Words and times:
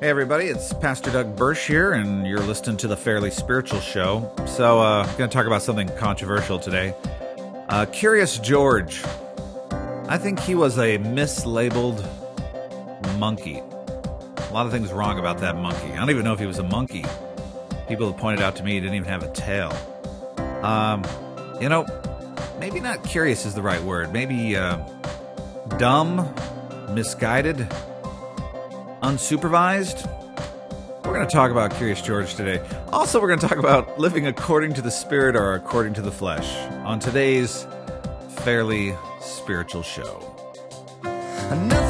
Hey, 0.00 0.10
everybody, 0.10 0.44
it's 0.44 0.72
Pastor 0.74 1.10
Doug 1.10 1.34
Burch 1.34 1.66
here, 1.66 1.90
and 1.90 2.24
you're 2.24 2.38
listening 2.38 2.76
to 2.76 2.86
the 2.86 2.96
Fairly 2.96 3.32
Spiritual 3.32 3.80
Show. 3.80 4.32
So, 4.46 4.78
uh, 4.78 5.02
I'm 5.02 5.18
going 5.18 5.28
to 5.28 5.34
talk 5.34 5.46
about 5.46 5.60
something 5.60 5.88
controversial 5.96 6.60
today. 6.60 6.94
Uh, 7.68 7.84
Curious 7.86 8.38
George. 8.38 9.02
I 10.06 10.16
think 10.16 10.38
he 10.38 10.54
was 10.54 10.78
a 10.78 10.98
mislabeled 10.98 11.98
monkey. 13.18 13.58
A 13.58 14.52
lot 14.52 14.66
of 14.66 14.70
things 14.70 14.92
wrong 14.92 15.18
about 15.18 15.38
that 15.38 15.56
monkey. 15.56 15.90
I 15.90 15.96
don't 15.96 16.10
even 16.10 16.22
know 16.22 16.32
if 16.32 16.38
he 16.38 16.46
was 16.46 16.60
a 16.60 16.62
monkey. 16.62 17.04
People 17.88 18.08
have 18.08 18.20
pointed 18.20 18.40
out 18.40 18.54
to 18.54 18.62
me 18.62 18.74
he 18.74 18.80
didn't 18.80 18.94
even 18.94 19.08
have 19.08 19.24
a 19.24 19.32
tail. 19.32 19.72
Um, 20.62 21.02
you 21.60 21.68
know, 21.68 21.84
maybe 22.60 22.78
not 22.78 23.02
curious 23.02 23.44
is 23.44 23.56
the 23.56 23.62
right 23.62 23.82
word. 23.82 24.12
Maybe 24.12 24.54
uh, 24.54 24.76
dumb, 25.76 26.32
misguided 26.94 27.66
unsupervised. 29.02 30.06
We're 31.04 31.14
going 31.14 31.26
to 31.26 31.32
talk 31.32 31.50
about 31.50 31.74
Curious 31.74 32.02
George 32.02 32.34
today. 32.34 32.62
Also, 32.92 33.20
we're 33.20 33.28
going 33.28 33.40
to 33.40 33.48
talk 33.48 33.58
about 33.58 33.98
living 33.98 34.26
according 34.26 34.74
to 34.74 34.82
the 34.82 34.90
Spirit 34.90 35.36
or 35.36 35.54
according 35.54 35.94
to 35.94 36.02
the 36.02 36.12
flesh 36.12 36.54
on 36.84 36.98
today's 36.98 37.66
fairly 38.28 38.94
spiritual 39.20 39.82
show. 39.82 40.22
Nothing 41.02 41.87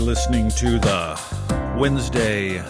are 0.00 0.04
listening 0.04 0.48
to 0.48 0.78
the 0.78 1.20
Wednesday 1.76 2.62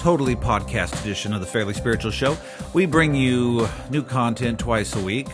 totally 0.00 0.34
podcast 0.34 1.00
edition 1.02 1.32
of 1.32 1.40
the 1.40 1.46
Fairly 1.46 1.72
Spiritual 1.72 2.10
Show. 2.10 2.36
We 2.72 2.86
bring 2.86 3.14
you 3.14 3.68
new 3.90 4.02
content 4.02 4.58
twice 4.58 4.96
a 4.96 5.00
week. 5.00 5.28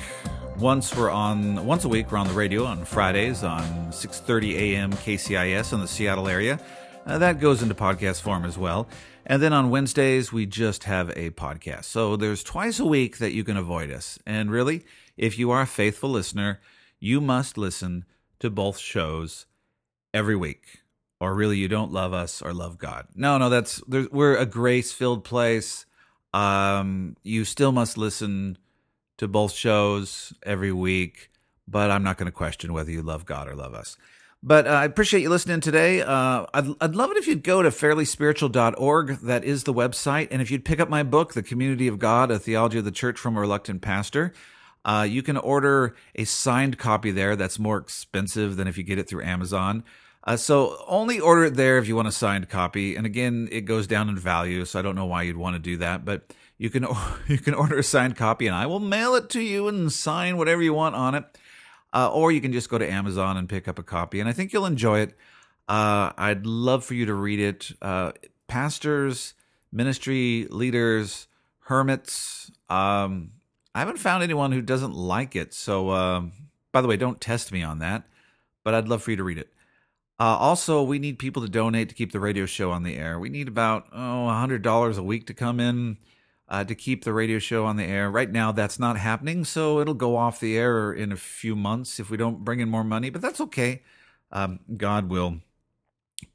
Once 0.58 0.94
we're 0.94 1.10
on 1.10 1.64
once 1.64 1.84
a 1.84 1.88
week 1.88 2.12
we're 2.12 2.19
on 2.19 2.27
the 2.28 2.34
radio 2.34 2.64
on 2.64 2.84
Fridays 2.84 3.42
on 3.42 3.62
6:30 3.91 4.54
a.m. 4.54 4.92
KCIS 4.92 5.72
in 5.72 5.80
the 5.80 5.88
Seattle 5.88 6.28
area. 6.28 6.60
Uh, 7.06 7.19
that 7.19 7.41
goes 7.41 7.62
into 7.62 7.74
podcast 7.74 8.20
form 8.20 8.44
as 8.44 8.58
well. 8.58 8.86
And 9.24 9.41
then 9.42 9.54
on 9.54 9.70
Wednesdays 9.70 10.30
we 10.30 10.44
just 10.44 10.84
have 10.84 11.08
a 11.10 11.30
podcast. 11.30 11.84
So 11.84 12.16
there's 12.16 12.42
twice 12.42 12.80
a 12.80 12.84
week 12.84 13.16
that 13.19 13.32
you 13.32 13.44
can 13.44 13.56
avoid 13.56 13.91
us. 13.91 14.19
And 14.27 14.50
really, 14.50 14.84
if 15.16 15.38
you 15.38 15.50
are 15.52 15.62
a 15.62 15.66
faithful 15.66 16.10
listener, 16.10 16.60
you 16.98 17.20
must 17.22 17.56
listen 17.56 18.04
to 18.41 18.50
both 18.50 18.78
shows 18.78 19.47
every 20.17 20.34
week 20.34 20.81
or 21.20 21.34
really 21.34 21.59
you 21.59 21.69
don't 21.69 21.92
love 21.92 22.12
us 22.12 22.41
or 22.41 22.53
love 22.53 22.78
God. 22.78 23.06
No, 23.14 23.36
no, 23.39 23.50
that's 23.50 23.83
we're 23.86 24.36
a 24.36 24.47
grace-filled 24.47 25.25
place. 25.25 25.84
Um, 26.33 27.17
you 27.22 27.45
still 27.45 27.72
must 27.72 27.98
listen 27.98 28.59
to 29.19 29.28
both 29.28 29.53
shows 29.53 30.33
every 30.42 30.72
week, 30.72 31.31
but 31.69 31.91
I'm 31.91 32.03
not 32.03 32.17
going 32.17 32.27
to 32.27 32.33
question 32.33 32.72
whether 32.72 32.91
you 32.91 33.03
love 33.03 33.27
God 33.27 33.47
or 33.47 33.55
love 33.55 33.75
us. 33.75 33.97
But 34.42 34.67
uh, 34.67 34.70
I 34.70 34.84
appreciate 34.84 35.22
you 35.22 35.31
listening 35.31 35.61
today. 35.61 36.03
Uh, 36.03 36.47
I'd, 36.53 36.69
I'd 36.81 36.94
love 36.94 37.11
it 37.11 37.17
if 37.17 37.27
you'd 37.27 37.42
go 37.42 37.62
to 37.62 37.70
fairlyspiritual.org. 37.70 39.20
That 39.20 39.44
is 39.44 39.64
the 39.64 39.72
website. 39.72 40.28
And 40.31 40.41
if 40.41 40.50
you'd 40.50 40.64
pick 40.64 40.78
up 40.78 40.89
my 40.89 41.03
book, 41.03 41.34
The 41.34 41.42
Community 41.42 41.89
of 41.89 41.98
God, 41.98 42.31
A 42.31 42.39
Theology 42.39 42.78
of 42.78 42.84
the 42.84 42.91
Church 42.91 43.19
from 43.19 43.37
a 43.37 43.41
Reluctant 43.41 43.81
Pastor, 43.81 44.34
uh, 44.84 45.06
you 45.09 45.22
can 45.22 45.37
order 45.37 45.97
a 46.14 46.25
signed 46.25 46.78
copy 46.78 47.11
there. 47.11 47.34
That's 47.34 47.59
more 47.59 47.78
expensive 47.78 48.56
than 48.56 48.69
if 48.69 48.78
you 48.78 48.84
get 48.84 48.98
it 48.98 49.09
through 49.09 49.25
Amazon. 49.25 49.83
Uh, 50.27 50.36
so 50.36 50.84
only 50.88 51.20
order 51.20 51.44
it 51.44 51.54
there 51.54 51.78
if 51.78 51.87
you 51.87 51.94
want 51.94 52.09
a 52.09 52.12
signed 52.12 52.48
copy. 52.48 52.97
And 52.97 53.06
again, 53.06 53.48
it 53.53 53.60
goes 53.62 53.87
down 53.87 54.09
in 54.09 54.19
value, 54.19 54.64
so 54.64 54.78
I 54.78 54.82
don't 54.82 54.97
know 54.97 55.06
why 55.06 55.22
you'd 55.22 55.37
want 55.37 55.54
to 55.54 55.60
do 55.60 55.76
that. 55.78 56.04
But 56.04 56.34
you 56.59 56.69
can 56.69 56.87
you 57.28 57.38
can 57.38 57.54
order 57.54 57.78
a 57.78 57.82
signed 57.82 58.16
copy, 58.16 58.47
and 58.47 58.56
I 58.56 58.66
will 58.66 58.81
mail 58.81 59.15
it 59.15 59.31
to 59.31 59.41
you 59.41 59.69
and 59.69 59.92
sign 59.92 60.36
whatever 60.36 60.62
you 60.62 60.75
want 60.75 60.97
on 60.97 61.15
it. 61.15 61.25
Uh, 61.94 62.10
or 62.12 62.32
you 62.32 62.41
can 62.41 62.53
just 62.53 62.69
go 62.69 62.76
to 62.76 62.91
Amazon 62.91 63.36
and 63.36 63.48
pick 63.48 63.69
up 63.69 63.78
a 63.78 63.82
copy, 63.82 64.20
and 64.20 64.28
I 64.28 64.32
think 64.32 64.53
you'll 64.53 64.66
enjoy 64.66 65.00
it. 65.00 65.16
Uh, 65.69 66.12
I'd 66.19 66.44
love 66.44 66.84
for 66.84 66.94
you 66.94 67.06
to 67.06 67.15
read 67.15 67.41
it. 67.41 67.72
Uh, 67.81 68.12
pastors, 68.48 69.34
ministry 69.72 70.47
leaders, 70.50 71.28
hermits. 71.60 72.50
Um, 72.69 73.32
I 73.75 73.81
haven't 73.81 73.98
found 73.98 74.22
anyone 74.22 74.53
who 74.53 74.62
doesn't 74.62 74.94
like 74.94 75.36
it. 75.36 75.54
So, 75.54 75.91
um, 75.91 76.32
by 76.72 76.81
the 76.81 76.88
way, 76.88 76.97
don't 76.97 77.20
test 77.20 77.53
me 77.53 77.62
on 77.62 77.78
that. 77.78 78.04
But 78.65 78.75
I'd 78.75 78.88
love 78.88 79.03
for 79.03 79.10
you 79.10 79.16
to 79.16 79.25
read 79.25 79.38
it. 79.38 79.53
Uh, 80.19 80.37
also, 80.38 80.82
we 80.82 80.99
need 80.99 81.19
people 81.19 81.43
to 81.43 81.49
donate 81.49 81.88
to 81.91 81.94
keep 81.94 82.12
the 82.12 82.21
radio 82.21 82.47
show 82.47 82.71
on 82.71 82.82
the 82.82 82.97
air. 82.97 83.19
We 83.19 83.28
need 83.28 83.49
about 83.49 83.87
oh, 83.93 83.97
$100 83.97 84.99
a 84.99 85.03
week 85.03 85.27
to 85.27 85.34
come 85.34 85.60
in 85.60 85.99
uh, 86.49 86.65
to 86.65 86.75
keep 86.75 87.04
the 87.04 87.12
radio 87.12 87.38
show 87.38 87.65
on 87.66 87.77
the 87.77 87.84
air. 87.84 88.10
Right 88.10 88.31
now, 88.31 88.53
that's 88.53 88.78
not 88.78 88.97
happening, 88.97 89.44
so 89.44 89.81
it'll 89.81 89.94
go 89.94 90.16
off 90.16 90.41
the 90.41 90.56
air 90.56 90.93
in 90.93 91.12
a 91.12 91.16
few 91.16 91.56
months 91.56 92.00
if 92.00 92.10
we 92.10 92.16
don't 92.16 92.44
bring 92.44 92.60
in 92.60 92.71
more 92.71 92.84
money, 92.84 93.10
but 93.10 93.21
that's 93.21 93.41
okay. 93.41 93.82
Um, 94.32 94.60
God 94.77 95.10
will 95.10 95.41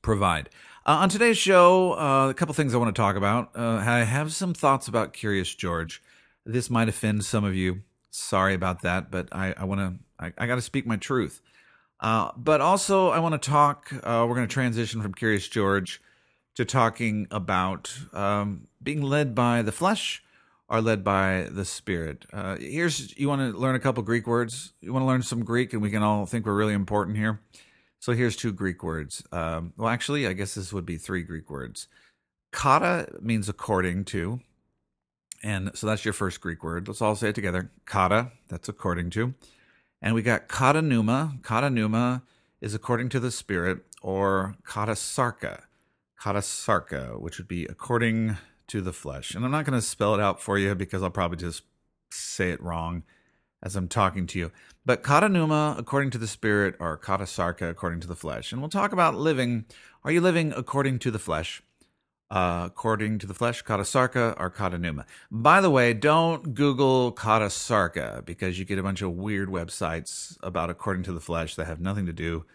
provide. 0.02 0.50
Uh, 0.86 0.94
on 0.94 1.09
today's 1.09 1.38
show, 1.38 1.94
uh, 1.94 2.30
a 2.30 2.34
couple 2.34 2.53
things 2.53 2.74
I 2.74 2.78
want 2.78 2.94
to 2.94 3.00
talk 3.00 3.16
about. 3.16 3.52
Uh, 3.56 3.81
I 3.86 4.00
have 4.00 4.34
some 4.34 4.53
thoughts 4.53 4.88
about 4.88 5.13
Curious 5.13 5.53
George. 5.53 6.02
This 6.46 6.69
might 6.69 6.90
offend 6.90 7.24
some 7.24 7.44
of 7.44 7.56
you. 7.56 7.84
Sorry 8.09 8.53
about 8.53 8.81
that, 8.81 9.12
but 9.12 9.30
I, 9.31 9.53
I 9.56 9.63
want 9.66 9.80
to. 9.80 10.25
I, 10.25 10.34
I 10.38 10.48
got 10.48 10.56
to 10.56 10.62
speak 10.62 10.86
my 10.86 10.98
truth. 10.98 11.42
Uh, 12.01 12.31
but 12.35 12.62
also, 12.62 13.09
I 13.09 13.19
want 13.19 13.39
to 13.39 13.50
talk. 13.50 13.94
Uh, 13.94 14.25
we're 14.28 14.35
going 14.35 14.47
to 14.47 14.53
transition 14.53 15.01
from 15.01 15.13
Curious 15.13 15.47
George 15.47 16.01
to 16.56 16.66
talking 16.66 17.28
about 17.29 17.94
um, 18.12 18.67
being 18.81 19.01
led 19.01 19.35
by 19.35 19.62
the 19.62 19.72
flesh 19.72 20.23
or 20.67 20.81
led 20.81 21.03
by 21.03 21.47
the 21.51 21.63
spirit. 21.63 22.25
Uh, 22.34 22.57
here's 22.57 23.16
you 23.17 23.28
want 23.28 23.41
to 23.41 23.57
learn 23.57 23.75
a 23.75 23.79
couple 23.79 24.01
Greek 24.01 24.25
words. 24.25 24.73
You 24.81 24.91
want 24.91 25.03
to 25.03 25.07
learn 25.07 25.22
some 25.22 25.44
Greek, 25.44 25.73
and 25.73 25.81
we 25.81 25.91
can 25.91 26.01
all 26.01 26.25
think 26.25 26.45
we're 26.45 26.56
really 26.56 26.73
important 26.73 27.17
here. 27.17 27.39
So 28.00 28.13
here's 28.13 28.35
two 28.35 28.51
Greek 28.51 28.83
words. 28.83 29.23
Um, 29.31 29.73
well, 29.78 29.89
actually, 29.89 30.25
I 30.25 30.33
guess 30.33 30.56
this 30.56 30.73
would 30.73 30.88
be 30.88 30.97
three 30.97 31.22
Greek 31.22 31.51
words. 31.51 31.88
Kata 32.51 33.19
means 33.22 33.47
according 33.47 34.06
to, 34.06 34.39
and 35.44 35.69
so 35.75 35.85
that's 35.85 36.03
your 36.03 36.16
first 36.16 36.41
Greek 36.41 36.63
word. 36.63 36.88
Let's 36.88 37.01
all 37.01 37.16
say 37.16 37.29
it 37.29 37.35
together. 37.35 37.69
Kata, 37.85 38.31
that's 38.50 38.69
according 38.69 39.12
to. 39.12 39.35
And 40.01 40.16
we 40.16 40.22
got 40.22 40.47
kata 40.47 40.81
pneuma. 40.81 41.38
Kata 41.44 41.69
pneuma 41.69 42.23
is 42.59 42.73
according 42.73 43.09
to 43.09 43.19
the 43.19 43.31
spirit, 43.31 43.79
or 44.01 44.56
kata 44.63 44.95
sarka. 44.95 45.63
Kata 46.19 46.41
sarka, 46.41 47.16
which 47.19 47.38
would 47.38 47.47
be 47.47 47.66
according 47.66 48.38
to 48.67 48.81
the 48.81 48.94
flesh. 48.94 49.35
And 49.35 49.44
I'm 49.44 49.51
not 49.51 49.66
going 49.66 49.79
to 49.79 49.85
spell 49.85 50.13
it 50.13 50.22
out 50.22 50.41
for 50.41 50.57
you 50.57 50.73
because 50.75 51.03
I'll 51.03 51.09
probably 51.09 51.38
just 51.38 51.63
say 52.12 52.51
it 52.51 52.62
wrong 52.62 53.03
as 53.62 53.75
I'm 53.75 53.88
talking 53.88 54.25
to 54.28 54.39
you. 54.39 54.51
But 54.85 55.03
kata 55.03 55.29
pneuma 55.29 55.75
according 55.78 56.09
to 56.12 56.18
the 56.18 56.28
spirit, 56.28 56.75
or 56.79 56.97
kata 56.97 57.28
sarka 57.28 57.68
according 57.68 58.00
to 58.01 58.07
the 58.07 58.16
flesh. 58.16 58.51
And 58.51 58.62
we'll 58.62 58.69
talk 58.69 58.94
about 58.94 59.16
living. 59.16 59.66
Are 60.03 60.12
you 60.12 60.22
living 60.22 60.51
according 60.56 61.00
to 61.00 61.12
the 61.12 61.19
flesh? 61.19 61.62
Uh, 62.31 62.64
according 62.68 63.19
to 63.19 63.28
the 63.28 63.34
flesh, 63.34 63.62
kata 63.62 63.84
sarka 63.84 64.34
or 64.38 64.50
kata 64.50 64.78
pneuma. 64.78 65.06
By 65.30 65.59
the 65.59 65.69
way, 65.69 65.94
don't 65.94 66.53
Google 66.53 67.12
kata 67.12 67.50
sarka 67.50 68.24
because 68.25 68.58
you 68.58 68.64
get 68.64 68.80
a 68.80 68.84
bunch 68.84 69.02
of 69.02 69.12
weird 69.12 69.50
websites 69.50 70.38
about 70.42 70.69
according 70.69 71.03
to 71.03 71.12
the 71.12 71.19
flesh 71.19 71.56
that 71.56 71.68
have 71.68 71.81
nothing 71.81 72.06
to 72.06 72.14
do 72.14 72.46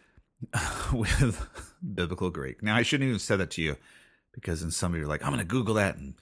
with 0.94 1.46
biblical 1.94 2.30
Greek. 2.30 2.62
Now, 2.62 2.74
I 2.74 2.80
shouldn't 2.80 3.06
even 3.06 3.18
say 3.18 3.36
that 3.36 3.50
to 3.50 3.62
you 3.62 3.76
because 4.32 4.62
then 4.62 4.70
some 4.70 4.94
of 4.94 4.98
you 4.98 5.04
are 5.04 5.08
like, 5.08 5.22
I'm 5.22 5.28
going 5.28 5.40
to 5.40 5.44
Google 5.44 5.74
that 5.74 5.98
and 5.98 6.14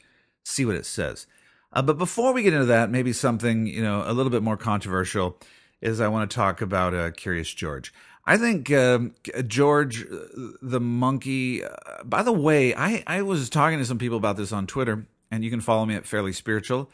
see 0.45 0.65
what 0.65 0.75
it 0.75 0.85
says. 0.85 1.29
Uh, 1.73 1.83
but 1.83 1.97
before 1.97 2.33
we 2.33 2.43
get 2.43 2.55
into 2.55 2.67
that, 2.67 2.91
maybe 2.91 3.13
something 3.13 3.69
you 3.69 3.83
know 3.85 4.03
a 4.05 4.13
little 4.13 4.31
bit 4.31 4.43
more 4.43 4.57
controversial 4.57 5.39
is 5.81 6.01
I 6.01 6.09
want 6.09 6.29
to 6.29 6.35
talk 6.35 6.61
about 6.61 6.93
uh, 6.93 7.13
Curious 7.13 7.53
George. 7.53 7.93
I 8.27 8.37
think 8.39 8.71
um, 8.73 9.15
George 9.47 10.05
uh, 10.05 10.17
the 10.63 10.81
monkey. 10.81 11.65
Uh, 11.65 11.71
by 12.05 12.23
the 12.23 12.33
way, 12.33 12.75
I 12.75 13.03
I 13.07 13.23
was 13.23 13.51
talking 13.51 13.79
to 13.79 13.85
some 13.85 13.99
people 13.99 14.17
about 14.17 14.37
this 14.37 14.53
on 14.53 14.67
Twitter, 14.67 15.07
and 15.31 15.45
you 15.45 15.51
can 15.51 15.61
follow 15.61 15.85
me 15.85 15.95
at 15.95 16.07
Fairly 16.07 16.33
Spiritual. 16.33 16.91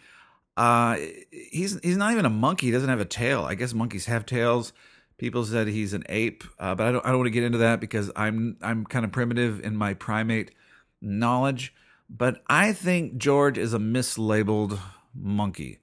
Uh, 0.56 0.96
he's 1.30 1.78
he's 1.82 1.96
not 1.96 2.12
even 2.12 2.24
a 2.24 2.30
monkey. 2.30 2.66
He 2.66 2.72
doesn't 2.72 2.88
have 2.88 3.00
a 3.00 3.04
tail. 3.04 3.44
I 3.44 3.54
guess 3.54 3.72
monkeys 3.72 4.06
have 4.06 4.26
tails. 4.26 4.72
People 5.18 5.44
said 5.44 5.68
he's 5.68 5.92
an 5.92 6.04
ape, 6.08 6.44
uh, 6.58 6.74
but 6.74 6.86
I 6.86 6.92
don't 6.92 7.04
I 7.04 7.10
don't 7.10 7.18
want 7.18 7.26
to 7.26 7.32
get 7.32 7.44
into 7.44 7.58
that 7.58 7.80
because 7.80 8.10
I'm 8.16 8.56
I'm 8.60 8.84
kind 8.84 9.04
of 9.04 9.12
primitive 9.12 9.60
in 9.60 9.76
my 9.76 9.94
primate 9.94 10.50
knowledge. 11.00 11.74
But 12.08 12.42
I 12.48 12.72
think 12.72 13.18
George 13.18 13.56
is 13.56 13.72
a 13.72 13.78
mislabeled 13.78 14.80
monkey. 15.14 15.78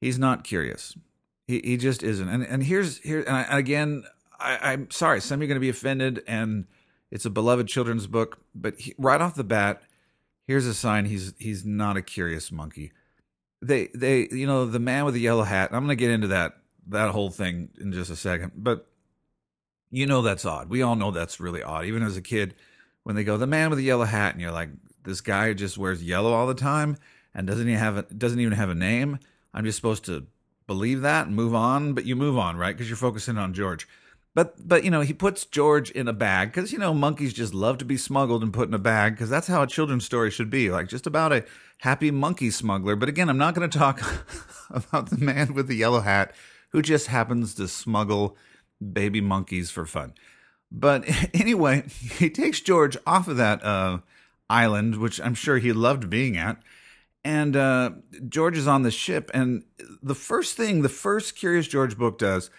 He's 0.00 0.18
not 0.18 0.44
curious. 0.44 0.94
He 1.46 1.60
he 1.64 1.76
just 1.78 2.02
isn't. 2.02 2.28
And 2.28 2.42
and 2.42 2.64
here's 2.64 2.98
here 2.98 3.20
and 3.20 3.36
I, 3.36 3.58
again 3.58 4.04
I, 4.40 4.72
am 4.72 4.90
sorry, 4.90 5.20
some 5.20 5.36
of 5.36 5.42
you 5.42 5.46
are 5.46 5.48
going 5.48 5.56
to 5.56 5.60
be 5.60 5.68
offended, 5.68 6.22
and 6.26 6.66
it's 7.10 7.24
a 7.24 7.30
beloved 7.30 7.68
children's 7.68 8.06
book. 8.06 8.38
But 8.54 8.78
he, 8.78 8.94
right 8.98 9.20
off 9.20 9.34
the 9.34 9.44
bat, 9.44 9.82
here's 10.46 10.66
a 10.66 10.74
sign 10.74 11.04
he's 11.04 11.34
he's 11.38 11.64
not 11.64 11.96
a 11.96 12.02
curious 12.02 12.50
monkey. 12.50 12.92
they 13.62 13.88
they 13.94 14.28
you 14.30 14.46
know 14.46 14.66
the 14.66 14.78
man 14.78 15.04
with 15.04 15.14
the 15.14 15.20
yellow 15.20 15.44
hat. 15.44 15.70
I'm 15.72 15.84
going 15.84 15.96
to 15.96 16.00
get 16.00 16.10
into 16.10 16.28
that 16.28 16.54
that 16.88 17.10
whole 17.10 17.30
thing 17.30 17.70
in 17.80 17.92
just 17.92 18.10
a 18.10 18.16
second, 18.16 18.52
but 18.56 18.86
you 19.90 20.06
know 20.06 20.22
that's 20.22 20.44
odd. 20.44 20.70
We 20.70 20.82
all 20.82 20.96
know 20.96 21.10
that's 21.10 21.40
really 21.40 21.62
odd. 21.62 21.84
Even 21.84 22.02
as 22.02 22.16
a 22.16 22.22
kid, 22.22 22.54
when 23.02 23.16
they 23.16 23.24
go 23.24 23.36
the 23.36 23.46
man 23.46 23.70
with 23.70 23.78
the 23.78 23.84
yellow 23.84 24.04
hat, 24.04 24.32
and 24.32 24.40
you're 24.40 24.52
like, 24.52 24.70
this 25.04 25.20
guy 25.20 25.52
just 25.52 25.78
wears 25.78 26.02
yellow 26.02 26.32
all 26.32 26.46
the 26.46 26.54
time 26.54 26.96
and 27.34 27.46
doesn't 27.46 27.68
even 27.68 27.78
have 27.78 27.96
a, 27.96 28.02
doesn't 28.02 28.40
even 28.40 28.52
have 28.52 28.70
a 28.70 28.74
name. 28.74 29.18
I'm 29.52 29.64
just 29.64 29.76
supposed 29.76 30.04
to 30.06 30.26
believe 30.66 31.00
that 31.02 31.26
and 31.26 31.34
move 31.34 31.54
on, 31.54 31.94
but 31.94 32.04
you 32.04 32.14
move 32.14 32.38
on, 32.38 32.56
right? 32.56 32.74
Because 32.74 32.88
you're 32.88 32.96
focusing 32.96 33.38
on 33.38 33.54
George. 33.54 33.88
But 34.34 34.68
but 34.68 34.84
you 34.84 34.90
know 34.90 35.00
he 35.00 35.12
puts 35.12 35.44
George 35.44 35.90
in 35.90 36.06
a 36.06 36.12
bag 36.12 36.52
because 36.52 36.72
you 36.72 36.78
know 36.78 36.94
monkeys 36.94 37.32
just 37.32 37.52
love 37.52 37.78
to 37.78 37.84
be 37.84 37.96
smuggled 37.96 38.42
and 38.42 38.52
put 38.52 38.68
in 38.68 38.74
a 38.74 38.78
bag 38.78 39.14
because 39.14 39.28
that's 39.28 39.48
how 39.48 39.62
a 39.62 39.66
children's 39.66 40.04
story 40.04 40.30
should 40.30 40.50
be 40.50 40.70
like 40.70 40.88
just 40.88 41.06
about 41.06 41.32
a 41.32 41.44
happy 41.78 42.10
monkey 42.10 42.50
smuggler. 42.50 42.94
But 42.94 43.08
again, 43.08 43.28
I'm 43.28 43.38
not 43.38 43.54
going 43.54 43.68
to 43.68 43.78
talk 43.78 44.00
about 44.70 45.10
the 45.10 45.18
man 45.18 45.54
with 45.54 45.66
the 45.66 45.74
yellow 45.74 46.00
hat 46.00 46.32
who 46.70 46.82
just 46.82 47.08
happens 47.08 47.54
to 47.56 47.66
smuggle 47.66 48.36
baby 48.92 49.20
monkeys 49.20 49.70
for 49.70 49.84
fun. 49.84 50.14
But 50.70 51.04
anyway, 51.34 51.84
he 51.88 52.30
takes 52.30 52.60
George 52.60 52.96
off 53.06 53.28
of 53.28 53.36
that 53.36 53.64
uh, 53.64 53.98
island, 54.48 54.96
which 54.96 55.20
I'm 55.20 55.34
sure 55.34 55.58
he 55.58 55.72
loved 55.72 56.08
being 56.08 56.36
at. 56.36 56.62
And 57.24 57.54
uh, 57.54 57.90
George 58.28 58.56
is 58.56 58.66
on 58.66 58.82
the 58.82 58.90
ship. 58.90 59.30
And 59.34 59.64
the 60.02 60.14
first 60.14 60.56
thing, 60.56 60.82
the 60.82 60.88
first 60.88 61.36
Curious 61.36 61.66
George 61.66 61.98
book 61.98 62.18
does 62.18 62.50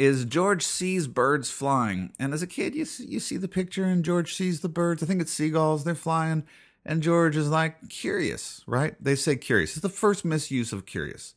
is 0.00 0.24
George 0.24 0.64
sees 0.64 1.06
birds 1.06 1.50
flying. 1.50 2.10
And 2.18 2.32
as 2.32 2.40
a 2.40 2.46
kid, 2.46 2.74
you 2.74 2.86
see, 2.86 3.04
you 3.04 3.20
see 3.20 3.36
the 3.36 3.48
picture, 3.48 3.84
and 3.84 4.02
George 4.02 4.34
sees 4.34 4.60
the 4.60 4.68
birds. 4.70 5.02
I 5.02 5.06
think 5.06 5.20
it's 5.20 5.30
seagulls, 5.30 5.84
they're 5.84 5.94
flying. 5.94 6.44
And 6.86 7.02
George 7.02 7.36
is 7.36 7.50
like, 7.50 7.90
curious, 7.90 8.64
right? 8.66 8.94
They 8.98 9.14
say 9.14 9.36
curious. 9.36 9.72
It's 9.72 9.82
the 9.82 9.90
first 9.90 10.24
misuse 10.24 10.72
of 10.72 10.86
curious. 10.86 11.34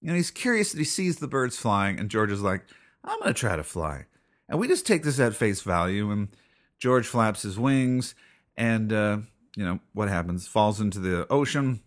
You 0.00 0.10
know, 0.10 0.14
he's 0.14 0.30
curious 0.30 0.70
that 0.70 0.78
he 0.78 0.84
sees 0.84 1.16
the 1.16 1.26
birds 1.26 1.58
flying, 1.58 1.98
and 1.98 2.08
George 2.08 2.30
is 2.30 2.40
like, 2.40 2.62
I'm 3.02 3.18
going 3.18 3.34
to 3.34 3.40
try 3.40 3.56
to 3.56 3.64
fly. 3.64 4.04
And 4.48 4.60
we 4.60 4.68
just 4.68 4.86
take 4.86 5.02
this 5.02 5.18
at 5.18 5.34
face 5.34 5.62
value, 5.62 6.12
and 6.12 6.28
George 6.78 7.08
flaps 7.08 7.42
his 7.42 7.58
wings, 7.58 8.14
and, 8.56 8.92
uh, 8.92 9.18
you 9.56 9.64
know, 9.64 9.80
what 9.92 10.08
happens? 10.08 10.46
Falls 10.46 10.80
into 10.80 11.00
the 11.00 11.26
ocean, 11.32 11.82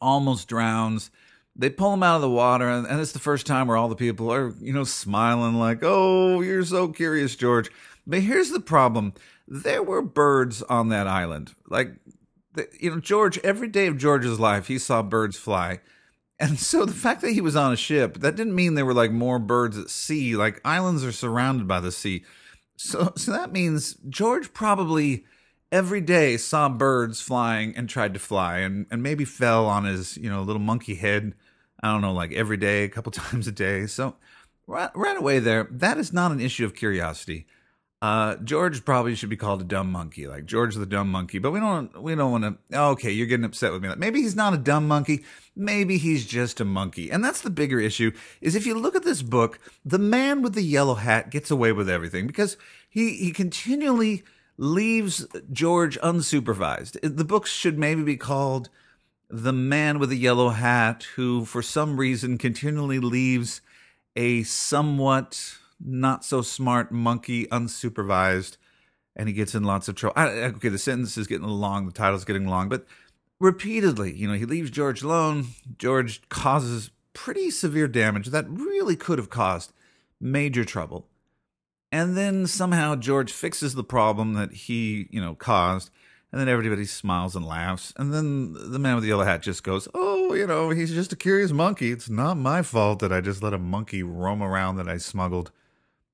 almost 0.00 0.48
drowns. 0.48 1.12
They 1.56 1.70
pull 1.70 1.92
him 1.92 2.02
out 2.02 2.16
of 2.16 2.22
the 2.22 2.30
water, 2.30 2.68
and, 2.68 2.86
and 2.86 3.00
it's 3.00 3.12
the 3.12 3.18
first 3.18 3.46
time 3.46 3.66
where 3.66 3.76
all 3.76 3.88
the 3.88 3.96
people 3.96 4.32
are, 4.32 4.54
you 4.60 4.72
know, 4.72 4.84
smiling 4.84 5.54
like, 5.54 5.80
oh, 5.82 6.40
you're 6.40 6.64
so 6.64 6.88
curious, 6.88 7.36
George. 7.36 7.70
But 8.06 8.20
here's 8.20 8.50
the 8.50 8.60
problem 8.60 9.14
there 9.46 9.82
were 9.82 10.02
birds 10.02 10.62
on 10.62 10.88
that 10.90 11.06
island. 11.06 11.54
Like, 11.68 11.94
you 12.78 12.90
know, 12.90 13.00
George, 13.00 13.38
every 13.38 13.68
day 13.68 13.86
of 13.88 13.98
George's 13.98 14.38
life, 14.38 14.68
he 14.68 14.78
saw 14.78 15.02
birds 15.02 15.36
fly. 15.36 15.80
And 16.38 16.58
so 16.58 16.86
the 16.86 16.92
fact 16.92 17.20
that 17.20 17.32
he 17.32 17.42
was 17.42 17.54
on 17.54 17.72
a 17.72 17.76
ship, 17.76 18.18
that 18.20 18.34
didn't 18.34 18.54
mean 18.54 18.74
there 18.74 18.86
were 18.86 18.94
like 18.94 19.12
more 19.12 19.38
birds 19.38 19.76
at 19.76 19.90
sea. 19.90 20.36
Like 20.36 20.60
islands 20.64 21.04
are 21.04 21.12
surrounded 21.12 21.68
by 21.68 21.80
the 21.80 21.92
sea. 21.92 22.24
So 22.76 23.12
so 23.16 23.32
that 23.32 23.52
means 23.52 23.96
George 24.08 24.54
probably 24.54 25.26
every 25.72 26.00
day 26.00 26.36
saw 26.36 26.68
birds 26.68 27.20
flying 27.20 27.76
and 27.76 27.88
tried 27.88 28.14
to 28.14 28.20
fly 28.20 28.58
and, 28.58 28.86
and 28.90 29.02
maybe 29.02 29.24
fell 29.24 29.66
on 29.66 29.84
his, 29.84 30.16
you 30.16 30.28
know, 30.28 30.42
little 30.42 30.60
monkey 30.60 30.94
head. 30.94 31.34
I 31.82 31.92
don't 31.92 32.02
know, 32.02 32.12
like 32.12 32.32
every 32.32 32.56
day, 32.56 32.84
a 32.84 32.88
couple 32.88 33.12
times 33.12 33.46
a 33.46 33.52
day. 33.52 33.86
So 33.86 34.16
right, 34.66 34.90
right 34.94 35.16
away 35.16 35.38
there, 35.38 35.68
that 35.70 35.98
is 35.98 36.12
not 36.12 36.32
an 36.32 36.40
issue 36.40 36.64
of 36.64 36.74
curiosity. 36.74 37.46
Uh, 38.02 38.36
George 38.36 38.82
probably 38.86 39.14
should 39.14 39.28
be 39.28 39.36
called 39.36 39.60
a 39.60 39.64
dumb 39.64 39.92
monkey, 39.92 40.26
like 40.26 40.46
George 40.46 40.74
the 40.74 40.86
dumb 40.86 41.10
monkey. 41.10 41.38
But 41.38 41.50
we 41.50 41.60
don't 41.60 42.02
we 42.02 42.14
don't 42.14 42.32
want 42.32 42.44
to. 42.70 42.78
Okay, 42.78 43.10
you're 43.10 43.26
getting 43.26 43.44
upset 43.44 43.72
with 43.72 43.82
me. 43.82 43.90
Maybe 43.94 44.22
he's 44.22 44.34
not 44.34 44.54
a 44.54 44.58
dumb 44.58 44.88
monkey. 44.88 45.22
Maybe 45.54 45.98
he's 45.98 46.24
just 46.24 46.60
a 46.60 46.64
monkey. 46.64 47.10
And 47.10 47.22
that's 47.22 47.42
the 47.42 47.50
bigger 47.50 47.78
issue. 47.78 48.12
Is 48.40 48.54
if 48.54 48.64
you 48.64 48.74
look 48.74 48.96
at 48.96 49.02
this 49.02 49.20
book, 49.20 49.58
the 49.84 49.98
man 49.98 50.40
with 50.40 50.54
the 50.54 50.62
yellow 50.62 50.94
hat 50.94 51.28
gets 51.30 51.50
away 51.50 51.72
with 51.72 51.90
everything 51.90 52.26
because 52.26 52.56
he 52.88 53.16
he 53.16 53.32
continually 53.32 54.24
leaves 54.60 55.26
George 55.50 55.98
unsupervised. 56.00 56.98
The 57.02 57.24
book 57.24 57.46
should 57.46 57.78
maybe 57.78 58.02
be 58.02 58.18
called 58.18 58.68
"The 59.30 59.54
Man 59.54 59.98
with 59.98 60.10
the 60.10 60.18
Yellow 60.18 60.50
Hat," 60.50 61.06
who 61.16 61.46
for 61.46 61.62
some 61.62 61.98
reason 61.98 62.36
continually 62.36 62.98
leaves 62.98 63.62
a 64.14 64.42
somewhat 64.42 65.56
not 65.82 66.26
so 66.26 66.42
smart 66.42 66.92
monkey 66.92 67.46
unsupervised 67.46 68.58
and 69.16 69.28
he 69.28 69.34
gets 69.34 69.54
in 69.54 69.64
lots 69.64 69.88
of 69.88 69.94
trouble. 69.94 70.20
Okay, 70.20 70.68
the 70.68 70.78
sentence 70.78 71.16
is 71.16 71.26
getting 71.26 71.46
long, 71.46 71.86
the 71.86 71.92
title's 71.92 72.26
getting 72.26 72.46
long, 72.46 72.68
but 72.68 72.86
repeatedly, 73.38 74.14
you 74.14 74.28
know, 74.28 74.34
he 74.34 74.44
leaves 74.44 74.70
George 74.70 75.02
alone. 75.02 75.48
George 75.78 76.28
causes 76.28 76.90
pretty 77.14 77.50
severe 77.50 77.88
damage 77.88 78.26
that 78.26 78.48
really 78.48 78.96
could 78.96 79.18
have 79.18 79.30
caused 79.30 79.72
major 80.20 80.64
trouble. 80.64 81.06
And 81.92 82.16
then 82.16 82.46
somehow 82.46 82.94
George 82.94 83.32
fixes 83.32 83.74
the 83.74 83.84
problem 83.84 84.34
that 84.34 84.52
he, 84.52 85.08
you 85.10 85.20
know, 85.20 85.34
caused. 85.34 85.90
And 86.32 86.40
then 86.40 86.48
everybody 86.48 86.84
smiles 86.84 87.34
and 87.34 87.44
laughs. 87.44 87.92
And 87.96 88.14
then 88.14 88.52
the 88.52 88.78
man 88.78 88.94
with 88.94 89.02
the 89.02 89.08
yellow 89.08 89.24
hat 89.24 89.42
just 89.42 89.64
goes, 89.64 89.88
Oh, 89.94 90.32
you 90.34 90.46
know, 90.46 90.70
he's 90.70 90.92
just 90.92 91.12
a 91.12 91.16
curious 91.16 91.50
monkey. 91.50 91.90
It's 91.90 92.08
not 92.08 92.36
my 92.36 92.62
fault 92.62 93.00
that 93.00 93.12
I 93.12 93.20
just 93.20 93.42
let 93.42 93.52
a 93.52 93.58
monkey 93.58 94.04
roam 94.04 94.40
around 94.40 94.76
that 94.76 94.88
I 94.88 94.98
smuggled 94.98 95.50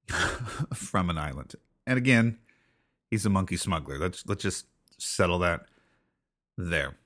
from 0.75 1.11
an 1.11 1.19
island. 1.19 1.55
And 1.87 1.99
again, 1.99 2.39
he's 3.11 3.27
a 3.27 3.31
monkey 3.31 3.57
smuggler. 3.59 3.99
Let's 3.99 4.27
let's 4.27 4.43
just 4.43 4.67
settle 4.99 5.39
that 5.41 5.67
there. 6.57 6.97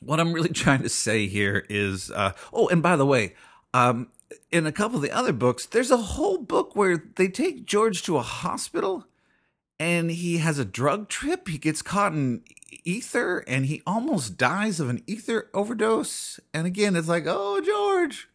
What 0.00 0.18
I'm 0.18 0.32
really 0.32 0.48
trying 0.52 0.82
to 0.82 0.88
say 0.88 1.28
here 1.28 1.64
is, 1.68 2.10
uh, 2.10 2.32
oh, 2.52 2.68
and 2.68 2.82
by 2.82 2.96
the 2.96 3.06
way, 3.06 3.34
um, 3.72 4.08
in 4.50 4.66
a 4.66 4.72
couple 4.72 4.96
of 4.96 5.02
the 5.02 5.12
other 5.12 5.32
books, 5.32 5.66
there's 5.66 5.90
a 5.90 5.96
whole 5.96 6.38
book 6.38 6.74
where 6.74 7.04
they 7.16 7.28
take 7.28 7.66
George 7.66 8.02
to 8.04 8.16
a 8.16 8.22
hospital, 8.22 9.06
and 9.78 10.10
he 10.10 10.38
has 10.38 10.58
a 10.58 10.64
drug 10.64 11.08
trip. 11.08 11.48
He 11.48 11.58
gets 11.58 11.82
caught 11.82 12.12
in 12.12 12.42
ether, 12.84 13.38
and 13.46 13.66
he 13.66 13.82
almost 13.86 14.36
dies 14.36 14.80
of 14.80 14.88
an 14.88 15.02
ether 15.06 15.50
overdose. 15.54 16.40
And 16.52 16.66
again, 16.66 16.96
it's 16.96 17.08
like, 17.08 17.24
oh, 17.26 17.60
George, 17.60 18.28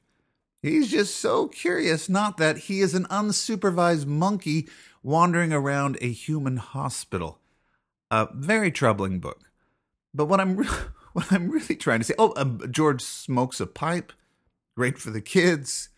He's 0.62 0.92
just 0.92 1.18
so 1.18 1.48
curious, 1.48 2.10
not 2.10 2.38
that 2.38 2.58
he 2.58 2.82
is 2.82 2.94
an 2.94 3.06
unsupervised 3.06 4.06
monkey 4.06 4.68
wandering 5.02 5.54
around 5.54 5.98
a 6.02 6.12
human 6.12 6.58
hospital. 6.58 7.40
A 8.12 8.28
very 8.34 8.72
troubling 8.72 9.20
book. 9.20 9.52
But 10.14 10.26
what 10.26 10.42
I'm 10.42 10.58
re- 10.58 10.68
what 11.14 11.32
I'm 11.32 11.50
really 11.50 11.76
trying 11.76 12.00
to 12.00 12.06
say, 12.06 12.16
oh, 12.18 12.34
um, 12.36 12.62
George 12.70 13.02
smokes 13.02 13.62
a 13.62 13.68
pipe, 13.68 14.12
great 14.80 14.98
for 14.98 15.10
the 15.10 15.20
kids. 15.20 15.90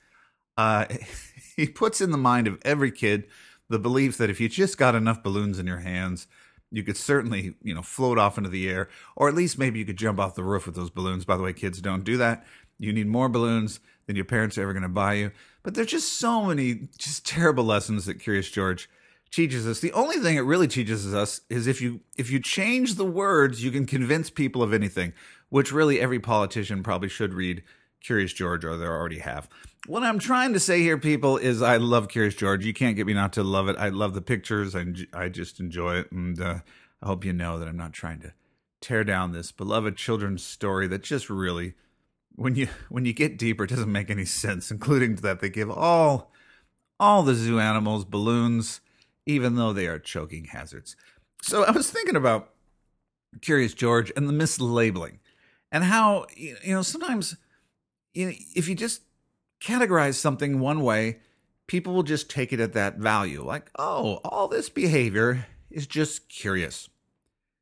Uh, 0.57 0.85
he 1.55 1.67
puts 1.67 2.01
in 2.01 2.09
the 2.09 2.17
mind 2.17 2.47
of 2.47 2.57
every 2.65 2.91
kid 2.91 3.27
the 3.69 3.77
belief 3.77 4.17
that 4.17 4.31
if 4.31 4.41
you 4.41 4.49
just 4.49 4.75
got 4.75 4.95
enough 4.95 5.21
balloons 5.21 5.59
in 5.59 5.67
your 5.67 5.81
hands, 5.81 6.25
you 6.71 6.81
could 6.81 6.97
certainly, 6.97 7.53
you 7.61 7.75
know, 7.75 7.83
float 7.83 8.17
off 8.17 8.39
into 8.39 8.49
the 8.49 8.67
air, 8.67 8.89
or 9.15 9.29
at 9.29 9.35
least 9.35 9.59
maybe 9.59 9.77
you 9.77 9.85
could 9.85 9.97
jump 9.97 10.19
off 10.19 10.33
the 10.33 10.43
roof 10.43 10.65
with 10.65 10.73
those 10.73 10.89
balloons. 10.89 11.25
By 11.25 11.37
the 11.37 11.43
way, 11.43 11.53
kids 11.53 11.79
don't 11.79 12.03
do 12.03 12.17
that. 12.17 12.43
You 12.79 12.91
need 12.91 13.05
more 13.05 13.29
balloons 13.29 13.81
than 14.07 14.15
your 14.15 14.25
parents 14.25 14.57
are 14.57 14.63
ever 14.63 14.73
going 14.73 14.81
to 14.81 14.89
buy 14.89 15.13
you. 15.13 15.31
But 15.61 15.75
there's 15.75 15.91
just 15.91 16.13
so 16.13 16.45
many 16.45 16.87
just 16.97 17.23
terrible 17.23 17.63
lessons 17.63 18.07
that 18.07 18.15
Curious 18.15 18.49
George 18.49 18.89
teaches 19.29 19.67
us. 19.67 19.79
The 19.79 19.93
only 19.93 20.17
thing 20.17 20.37
it 20.37 20.41
really 20.41 20.67
teaches 20.67 21.13
us 21.13 21.41
is 21.51 21.67
if 21.67 21.81
you 21.81 21.99
if 22.17 22.31
you 22.31 22.39
change 22.39 22.95
the 22.95 23.05
words, 23.05 23.63
you 23.63 23.69
can 23.69 23.85
convince 23.85 24.31
people 24.31 24.63
of 24.63 24.73
anything, 24.73 25.13
which 25.49 25.71
really 25.71 26.01
every 26.01 26.19
politician 26.19 26.81
probably 26.81 27.09
should 27.09 27.35
read 27.35 27.61
Curious 28.01 28.33
George 28.33 28.65
or 28.65 28.77
they 28.77 28.85
already 28.85 29.19
have. 29.19 29.47
What 29.87 30.03
I'm 30.03 30.19
trying 30.19 30.53
to 30.53 30.59
say 30.59 30.81
here, 30.81 30.97
people, 30.97 31.37
is 31.37 31.61
I 31.61 31.77
love 31.77 32.07
Curious 32.07 32.35
George. 32.35 32.65
You 32.65 32.73
can't 32.73 32.95
get 32.95 33.07
me 33.07 33.13
not 33.13 33.33
to 33.33 33.43
love 33.43 33.67
it. 33.67 33.75
I 33.77 33.89
love 33.89 34.13
the 34.13 34.21
pictures. 34.21 34.75
I, 34.75 34.85
I 35.13 35.29
just 35.29 35.59
enjoy 35.59 35.95
it. 35.95 36.11
And 36.11 36.39
uh, 36.39 36.59
I 37.01 37.05
hope 37.05 37.25
you 37.25 37.33
know 37.33 37.57
that 37.57 37.67
I'm 37.67 37.77
not 37.77 37.93
trying 37.93 38.19
to 38.21 38.33
tear 38.79 39.03
down 39.03 39.31
this 39.31 39.51
beloved 39.51 39.95
children's 39.95 40.43
story 40.43 40.87
that 40.87 41.03
just 41.03 41.29
really 41.29 41.75
when 42.35 42.55
you 42.55 42.67
when 42.89 43.05
you 43.05 43.13
get 43.13 43.37
deeper, 43.37 43.63
it 43.63 43.69
doesn't 43.69 43.91
make 43.91 44.09
any 44.09 44.25
sense, 44.25 44.71
including 44.71 45.15
that 45.17 45.39
they 45.39 45.49
give 45.49 45.69
all 45.69 46.31
all 46.99 47.23
the 47.23 47.35
zoo 47.35 47.59
animals 47.59 48.05
balloons, 48.05 48.81
even 49.25 49.55
though 49.55 49.73
they 49.73 49.87
are 49.87 49.99
choking 49.99 50.45
hazards. 50.45 50.95
So 51.41 51.63
I 51.63 51.71
was 51.71 51.89
thinking 51.89 52.15
about 52.15 52.51
Curious 53.41 53.73
George 53.73 54.11
and 54.15 54.27
the 54.27 54.33
mislabeling, 54.33 55.19
and 55.71 55.83
how 55.83 56.25
you 56.35 56.57
know 56.65 56.81
sometimes 56.81 57.37
you 58.13 58.27
know, 58.27 58.33
if 58.55 58.67
you 58.67 58.75
just 58.75 59.01
categorize 59.61 60.15
something 60.15 60.59
one 60.59 60.81
way, 60.81 61.19
people 61.67 61.93
will 61.93 62.03
just 62.03 62.29
take 62.29 62.51
it 62.51 62.59
at 62.59 62.73
that 62.73 62.97
value. 62.97 63.43
Like, 63.43 63.69
oh, 63.77 64.19
all 64.23 64.47
this 64.47 64.69
behavior 64.69 65.45
is 65.69 65.87
just 65.87 66.27
curious. 66.29 66.89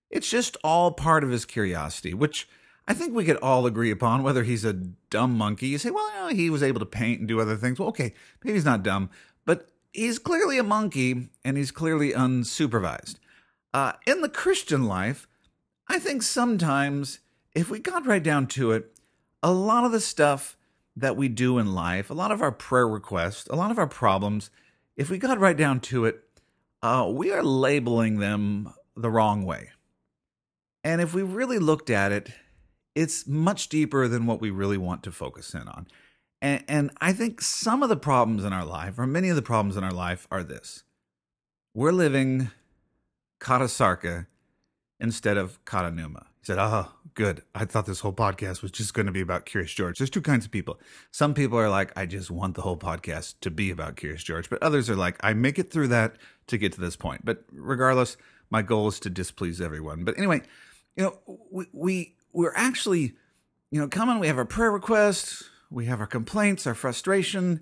It's 0.10 0.29
just 0.29 0.58
all 0.63 0.91
part 0.91 1.24
of 1.24 1.29
his 1.29 1.46
curiosity, 1.46 2.13
which 2.13 2.48
I 2.88 2.96
think 2.96 3.13
we 3.13 3.25
could 3.25 3.38
all 3.38 3.68
agree 3.68 3.91
upon 3.91 4.24
whether 4.24 4.44
he's 4.44 4.65
a 4.65 4.74
dumb 4.74 5.38
monkey. 5.38 5.68
You 5.68 5.77
say, 5.77 5.91
well, 5.91 6.10
you 6.12 6.20
know, 6.20 6.27
he 6.36 6.50
was 6.50 6.63
able 6.63 6.79
to 6.79 6.86
paint 6.88 7.20
and 7.20 7.27
do 7.27 7.39
other 7.39 7.56
things. 7.56 7.77
Well, 7.77 7.89
okay, 7.89 8.13
maybe 8.44 8.56
he's 8.56 8.65
not 8.65 8.82
dumb, 8.82 9.12
but 9.46 9.70
he's 9.94 10.18
clearly 10.18 10.58
a 10.58 10.63
monkey 10.63 11.29
and 11.46 11.56
he's 11.56 11.70
clearly 11.70 12.12
unsupervised. 12.13 13.18
Uh, 13.75 13.94
in 14.08 14.22
the 14.22 14.29
Christian 14.29 14.86
life, 14.86 15.27
I 15.88 16.00
think 16.00 16.24
sometimes, 16.24 17.20
if 17.53 17.70
we 17.70 17.77
got 17.77 18.08
right 18.08 18.24
down 18.24 18.48
to 18.48 18.72
it, 18.72 18.91
a 19.41 19.51
lot 19.51 19.86
of 19.86 19.91
the 19.91 20.00
stuff 20.00 20.58
that 20.96 21.15
we 21.15 21.29
do 21.29 21.58
in 21.58 21.74
life, 21.74 22.10
a 22.10 22.13
lot 22.13 22.31
of 22.31 22.41
our 22.41 22.51
prayer 22.51 22.88
requests, 22.88 23.48
a 23.48 23.55
lot 23.55 23.72
of 23.72 23.79
our 23.79 23.88
problems, 23.88 24.50
if 24.98 25.10
we 25.10 25.17
got 25.17 25.39
right 25.39 25.55
down 25.55 25.79
to 25.79 26.05
it, 26.05 26.24
uh, 26.81 27.10
we 27.10 27.31
are 27.31 27.43
labeling 27.43 28.19
them 28.19 28.74
the 28.96 29.10
wrong 29.10 29.46
way. 29.46 29.69
And 30.84 31.01
if 31.01 31.13
we 31.13 31.22
really 31.22 31.60
looked 31.60 31.89
at 31.89 32.12
it, 32.12 32.31
it's 32.96 33.27
much 33.27 33.69
deeper 33.69 34.08
than 34.08 34.25
what 34.25 34.41
we 34.41 34.50
really 34.50 34.77
want 34.77 35.03
to 35.03 35.12
focus 35.12 35.53
in 35.53 35.67
on. 35.67 35.88
And, 36.41 36.63
and 36.67 36.91
I 37.00 37.13
think 37.13 37.41
some 37.41 37.84
of 37.84 37.89
the 37.89 37.98
problems 37.98 38.43
in 38.43 38.53
our 38.53 38.65
life, 38.65 38.98
or 38.98 39.08
many 39.08 39.29
of 39.29 39.36
the 39.36 39.41
problems 39.41 39.77
in 39.77 39.84
our 39.84 39.93
life, 39.93 40.27
are 40.31 40.43
this 40.43 40.84
we're 41.74 41.91
living 41.91 42.50
kata 43.39 43.69
sarka 43.69 44.27
instead 45.00 45.38
of 45.38 45.63
kata 45.65 45.91
pneuma. 45.91 46.29
Said, 46.50 46.58
Oh, 46.58 46.88
good. 47.13 47.44
I 47.53 47.65
thought 47.65 47.86
this 47.86 48.00
whole 48.00 48.12
podcast 48.12 48.63
was 48.63 48.72
just 48.72 48.96
going 48.96 49.06
to 49.06 49.12
be 49.12 49.22
about 49.22 49.46
Curious 49.46 49.72
George. 49.72 50.00
There's 50.00 50.10
two 50.10 50.20
kinds 50.20 50.46
of 50.46 50.51
people. 50.51 50.79
Some 51.12 51.36
people 51.36 51.60
are 51.60 51.70
like, 51.70 51.96
I 51.96 52.08
just 52.08 52.32
want 52.32 52.56
the 52.56 52.63
whole 52.63 52.75
podcast 52.75 53.36
to 53.41 53.51
be 53.51 53.70
about 53.70 53.98
Curious 53.98 54.24
George. 54.24 54.50
But 54.50 54.63
others 54.63 54.89
are 54.89 54.96
like, 54.96 55.18
I 55.20 55.34
make 55.34 55.60
it 55.60 55.70
through 55.70 55.89
that 55.89 56.15
to 56.48 56.58
get 56.58 56.74
to 56.74 56.82
this 56.82 56.96
point. 56.96 57.24
But 57.24 57.44
regardless, 57.51 58.18
my 58.50 58.63
goal 58.63 58.88
is 58.88 59.00
to 59.01 59.12
displease 59.12 59.62
everyone. 59.62 60.03
But 60.03 60.18
anyway, 60.18 60.41
you 60.96 61.03
know, 61.03 61.20
we, 61.51 61.68
we 61.72 62.15
we're 62.34 62.56
actually, 62.56 63.13
you 63.70 63.79
know, 63.79 63.88
coming, 63.88 64.18
we 64.18 64.25
have 64.25 64.39
our 64.39 64.44
prayer 64.44 64.72
requests, 64.72 65.48
we 65.70 65.86
have 65.86 66.00
our 66.00 66.08
complaints, 66.08 66.65
our 66.65 66.74
frustration, 66.74 67.62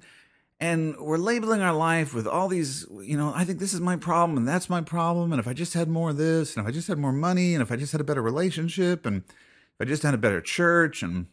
and 0.59 0.97
we're 0.97 1.17
labeling 1.17 1.61
our 1.61 1.73
life 1.73 2.13
with 2.13 2.27
all 2.27 2.47
these 2.47 2.85
you 3.01 3.17
know 3.17 3.31
i 3.35 3.43
think 3.43 3.59
this 3.59 3.73
is 3.73 3.81
my 3.81 3.95
problem 3.95 4.37
and 4.37 4.47
that's 4.47 4.69
my 4.69 4.81
problem. 4.81 5.31
And 5.31 5.39
if 5.39 5.47
i 5.47 5.53
just 5.53 5.73
had 5.73 5.87
more 5.87 6.11
of 6.11 6.17
this 6.17 6.55
and 6.55 6.65
if 6.65 6.69
i 6.69 6.71
just 6.71 6.87
had 6.87 6.97
more 6.97 7.13
money 7.13 7.53
and 7.53 7.61
if 7.61 7.71
i 7.71 7.75
just 7.75 7.91
had 7.91 8.01
a 8.01 8.05
better 8.05 8.21
relationship 8.21 9.05
and 9.05 9.23
if 9.27 9.81
i 9.81 9.85
just 9.85 10.03
had 10.03 10.13
a 10.13 10.17
better 10.17 10.41
church 10.41 11.03
and 11.03 11.27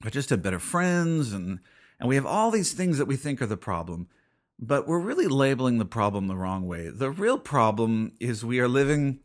if 0.00 0.06
i 0.06 0.10
just 0.10 0.30
had 0.30 0.42
better 0.42 0.58
friends 0.58 1.32
and 1.32 1.60
and 2.00 2.08
we 2.08 2.14
have 2.14 2.26
all 2.26 2.50
these 2.50 2.72
things 2.72 2.98
that 2.98 3.06
we 3.06 3.16
think 3.16 3.40
are 3.42 3.46
the 3.46 3.56
problem 3.56 4.08
but 4.58 4.88
we're 4.88 4.98
really 4.98 5.28
labeling 5.28 5.78
the 5.78 5.84
problem 5.84 6.26
the 6.26 6.36
wrong 6.36 6.66
way. 6.66 6.88
The 6.88 7.10
real 7.10 7.38
problem 7.38 8.12
is 8.18 8.44
we 8.44 8.58
are 8.58 8.68
living 8.68 9.20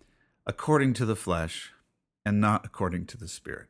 according 0.45 0.93
to 0.95 1.05
the 1.05 1.15
flesh 1.15 1.71
and 2.25 2.39
not 2.39 2.65
according 2.65 3.07
to 3.07 3.17
the 3.17 3.27
spirit. 3.27 3.67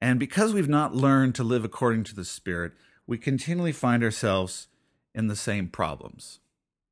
And 0.00 0.18
because 0.18 0.52
we've 0.52 0.68
not 0.68 0.94
learned 0.94 1.34
to 1.36 1.44
live 1.44 1.64
according 1.64 2.04
to 2.04 2.14
the 2.14 2.24
spirit 2.24 2.72
we 3.10 3.18
continually 3.18 3.72
find 3.72 4.04
ourselves 4.04 4.68
in 5.16 5.26
the 5.26 5.34
same 5.34 5.66
problems. 5.66 6.38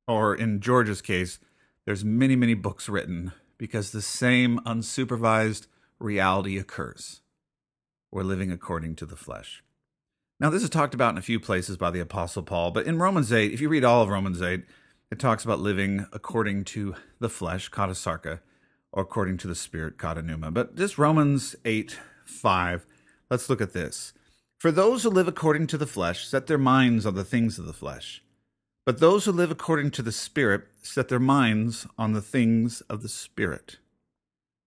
Or 0.05 0.35
in 0.35 0.59
George's 0.59 1.01
case, 1.01 1.39
there's 1.85 2.03
many, 2.03 2.35
many 2.35 2.55
books 2.55 2.89
written 2.89 3.31
because 3.57 3.91
the 3.91 4.01
same 4.01 4.59
unsupervised 4.65 5.67
reality 5.97 6.57
occurs. 6.57 7.21
We're 8.11 8.23
living 8.23 8.51
according 8.51 8.97
to 8.97 9.05
the 9.05 9.15
flesh. 9.15 9.63
Now, 10.41 10.49
this 10.49 10.61
is 10.61 10.69
talked 10.69 10.93
about 10.93 11.13
in 11.13 11.17
a 11.17 11.21
few 11.21 11.39
places 11.39 11.77
by 11.77 11.89
the 11.89 12.01
Apostle 12.01 12.43
Paul, 12.43 12.71
but 12.71 12.85
in 12.85 12.99
Romans 12.99 13.31
8, 13.31 13.53
if 13.53 13.61
you 13.61 13.69
read 13.69 13.85
all 13.85 14.03
of 14.03 14.09
Romans 14.09 14.41
8, 14.41 14.65
it 15.09 15.19
talks 15.19 15.45
about 15.45 15.61
living 15.61 16.05
according 16.11 16.65
to 16.65 16.95
the 17.19 17.29
flesh, 17.29 17.69
kata 17.69 17.95
sarka, 17.95 18.41
or 18.91 19.03
according 19.03 19.37
to 19.37 19.47
the 19.47 19.55
spirit, 19.55 19.97
kata 19.97 20.21
pneuma. 20.21 20.51
But 20.51 20.75
this 20.75 20.97
Romans 20.97 21.55
8, 21.63 21.97
5, 22.25 22.85
let's 23.29 23.49
look 23.49 23.61
at 23.61 23.71
this. 23.71 24.11
For 24.59 24.73
those 24.73 25.03
who 25.03 25.09
live 25.09 25.29
according 25.29 25.67
to 25.67 25.77
the 25.77 25.87
flesh 25.87 26.27
set 26.27 26.47
their 26.47 26.57
minds 26.57 27.05
on 27.05 27.15
the 27.15 27.23
things 27.23 27.57
of 27.57 27.65
the 27.65 27.71
flesh. 27.71 28.21
But 28.85 28.99
those 28.99 29.23
who 29.23 29.31
live 29.31 29.51
according 29.51 29.91
to 29.91 30.01
the 30.01 30.11
Spirit 30.11 30.63
set 30.81 31.07
their 31.07 31.17
minds 31.17 31.87
on 31.97 32.11
the 32.11 32.21
things 32.21 32.81
of 32.81 33.01
the 33.01 33.07
Spirit. 33.07 33.77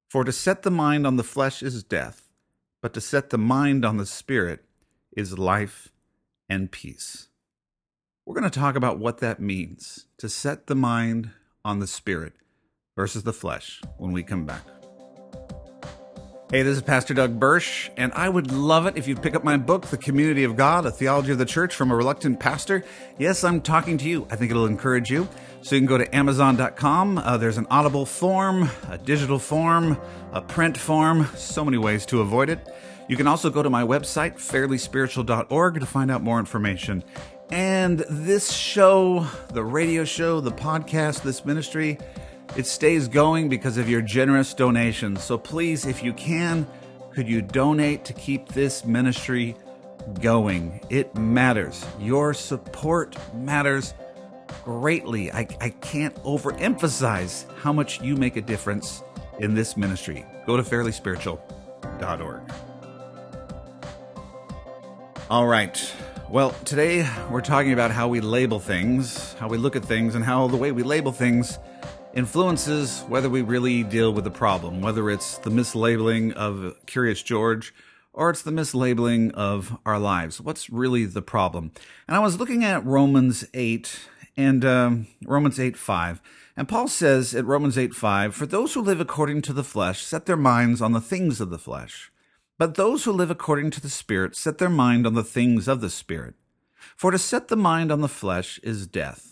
For 0.09 0.25
to 0.25 0.33
set 0.33 0.63
the 0.63 0.71
mind 0.71 1.07
on 1.07 1.17
the 1.17 1.23
flesh 1.23 1.63
is 1.63 1.83
death, 1.83 2.31
but 2.81 2.95
to 2.95 3.03
set 3.03 3.29
the 3.29 3.39
mind 3.39 3.85
on 3.85 3.99
the 3.99 4.07
Spirit 4.07 4.65
is 5.15 5.39
life 5.39 5.93
and 6.49 6.73
peace. 6.73 7.29
We're 8.25 8.39
going 8.39 8.51
to 8.51 8.61
talk 8.61 8.77
about 8.77 8.99
what 8.99 9.19
that 9.19 9.41
means 9.41 10.07
to 10.17 10.31
set 10.31 10.69
the 10.69 10.75
mind 10.75 11.33
on 11.67 11.81
the 11.81 11.87
Spirit 11.87 12.33
versus 12.97 13.25
the 13.25 13.33
flesh 13.35 13.83
when 13.99 14.13
we 14.13 14.23
come 14.23 14.47
back. 14.47 14.82
Hey, 16.53 16.61
this 16.61 16.77
is 16.77 16.83
Pastor 16.83 17.15
Doug 17.15 17.41
Burch, 17.41 17.91
and 17.97 18.13
I 18.13 18.29
would 18.29 18.53
love 18.53 18.85
it 18.85 18.99
if 18.99 19.09
you'd 19.09 19.23
pick 19.23 19.35
up 19.35 19.43
my 19.43 19.57
book, 19.57 19.87
The 19.87 19.97
Community 19.97 20.45
of 20.45 20.55
God, 20.55 20.85
A 20.85 20.91
Theology 20.91 21.33
of 21.33 21.39
the 21.39 21.47
Church 21.47 21.75
from 21.75 21.91
a 21.91 21.97
Reluctant 21.97 22.41
Pastor. 22.41 22.85
Yes, 23.19 23.43
I'm 23.43 23.63
talking 23.63 23.97
to 23.97 24.07
you. 24.07 24.27
I 24.31 24.37
think 24.37 24.51
it'll 24.51 24.67
encourage 24.67 25.11
you. 25.11 25.27
So 25.63 25.75
you 25.75 25.81
can 25.81 25.87
go 25.87 25.97
to 25.97 26.15
Amazon.com. 26.15 27.17
Uh, 27.17 27.39
there's 27.39 27.57
an 27.57 27.67
audible 27.71 28.05
form, 28.05 28.69
a 28.91 28.99
digital 28.99 29.39
form, 29.39 29.99
a 30.33 30.43
print 30.43 30.77
form, 30.77 31.27
so 31.37 31.65
many 31.65 31.79
ways 31.79 32.05
to 32.05 32.21
avoid 32.21 32.51
it. 32.51 32.69
You 33.09 33.17
can 33.17 33.27
also 33.27 33.49
go 33.49 33.63
to 33.63 33.71
my 33.71 33.83
website, 33.83 34.35
fairlyspiritual.org, 34.35 35.81
to 35.81 35.87
find 35.87 36.11
out 36.11 36.23
more 36.23 36.39
information. 36.39 37.03
And 37.51 38.01
this 38.11 38.53
show, 38.53 39.27
the 39.55 39.65
radio 39.65 40.05
show, 40.05 40.43
the 40.43 40.53
podcast, 40.53 41.23
this 41.23 41.47
ministry, 41.47 41.99
it 42.57 42.67
stays 42.67 43.09
going 43.09 43.49
because 43.49 43.79
of 43.79 43.89
your 43.89 44.03
generous 44.03 44.53
donations. 44.53 45.23
So 45.23 45.39
please, 45.39 45.87
if 45.87 46.03
you 46.03 46.13
can, 46.13 46.67
could 47.13 47.29
you 47.29 47.41
donate 47.41 48.05
to 48.07 48.13
keep 48.13 48.49
this 48.49 48.85
ministry 48.85 49.57
going? 50.21 50.81
It 50.91 51.15
matters. 51.15 51.85
Your 51.99 52.35
support 52.35 53.17
matters 53.35 53.95
greatly. 54.65 55.33
I, 55.33 55.47
I 55.61 55.71
can't 55.71 56.15
overemphasize 56.25 57.47
how 57.59 57.73
much 57.73 58.03
you 58.03 58.17
make 58.17 58.37
a 58.37 58.43
difference 58.43 59.03
in 59.39 59.55
this 59.55 59.77
ministry. 59.77 60.25
Go 60.47 60.57
to 60.57 60.63
fairlyspiritual.org. 60.63 62.53
All 65.31 65.47
right. 65.47 65.95
Well, 66.29 66.51
today 66.65 67.09
we're 67.31 67.41
talking 67.41 67.73
about 67.73 67.91
how 67.91 68.09
we 68.09 68.21
label 68.21 68.59
things, 68.59 69.35
how 69.35 69.49
we 69.49 69.57
look 69.57 69.77
at 69.77 69.85
things, 69.85 70.15
and 70.15 70.25
how 70.25 70.49
the 70.49 70.57
way 70.57 70.73
we 70.73 70.83
label 70.83 71.13
things 71.13 71.59
influences 72.15 73.05
whether 73.09 73.29
we 73.29 73.43
really 73.43 73.83
deal 73.83 74.13
with 74.13 74.25
the 74.25 74.31
problem, 74.31 74.81
whether 74.81 75.11
it's 75.11 75.39
the 75.39 75.51
mislabeling 75.51 76.33
of 76.33 76.75
Curious 76.87 77.23
George 77.23 77.75
or 78.13 78.31
it's 78.31 78.43
the 78.43 78.51
mislabeling 78.51 79.33
of 79.33 79.79
our 79.87 79.99
lives. 79.99 80.41
What's 80.41 80.69
really 80.69 81.07
the 81.07 81.23
problem? 81.23 81.73
And 82.07 82.17
I 82.17 82.21
was 82.21 82.39
looking 82.39 82.65
at 82.65 82.85
Romans 82.85 83.45
8 83.55 84.01
and 84.37 84.65
um, 84.65 85.07
Romans 85.25 85.59
8 85.59 85.77
5. 85.77 86.21
And 86.55 86.69
Paul 86.69 86.89
says 86.89 87.35
at 87.35 87.47
Romans 87.47 87.79
8 87.79 87.95
5, 87.95 88.35
For 88.35 88.47
those 88.47 88.75
who 88.75 88.83
live 88.83 89.01
according 89.01 89.43
to 89.43 89.53
the 89.53 89.65
flesh 89.65 90.03
set 90.03 90.27
their 90.27 90.37
minds 90.37 90.83
on 90.83 90.93
the 90.93 91.01
things 91.01 91.41
of 91.41 91.51
the 91.51 91.59
flesh. 91.59 92.13
But 92.59 92.75
those 92.75 93.05
who 93.05 93.13
live 93.13 93.31
according 93.31 93.71
to 93.73 93.81
the 93.81 93.89
Spirit 93.89 94.37
set 94.37 94.59
their 94.59 94.69
mind 94.69 95.07
on 95.07 95.15
the 95.15 95.25
things 95.25 95.67
of 95.67 95.81
the 95.81 95.91
Spirit. 95.91 96.35
For 96.97 97.11
to 97.11 97.19
set 97.19 97.49
the 97.49 97.57
mind 97.57 97.91
on 97.91 98.03
the 98.03 98.09
flesh 98.09 98.61
is 98.63 98.87
death 98.87 99.32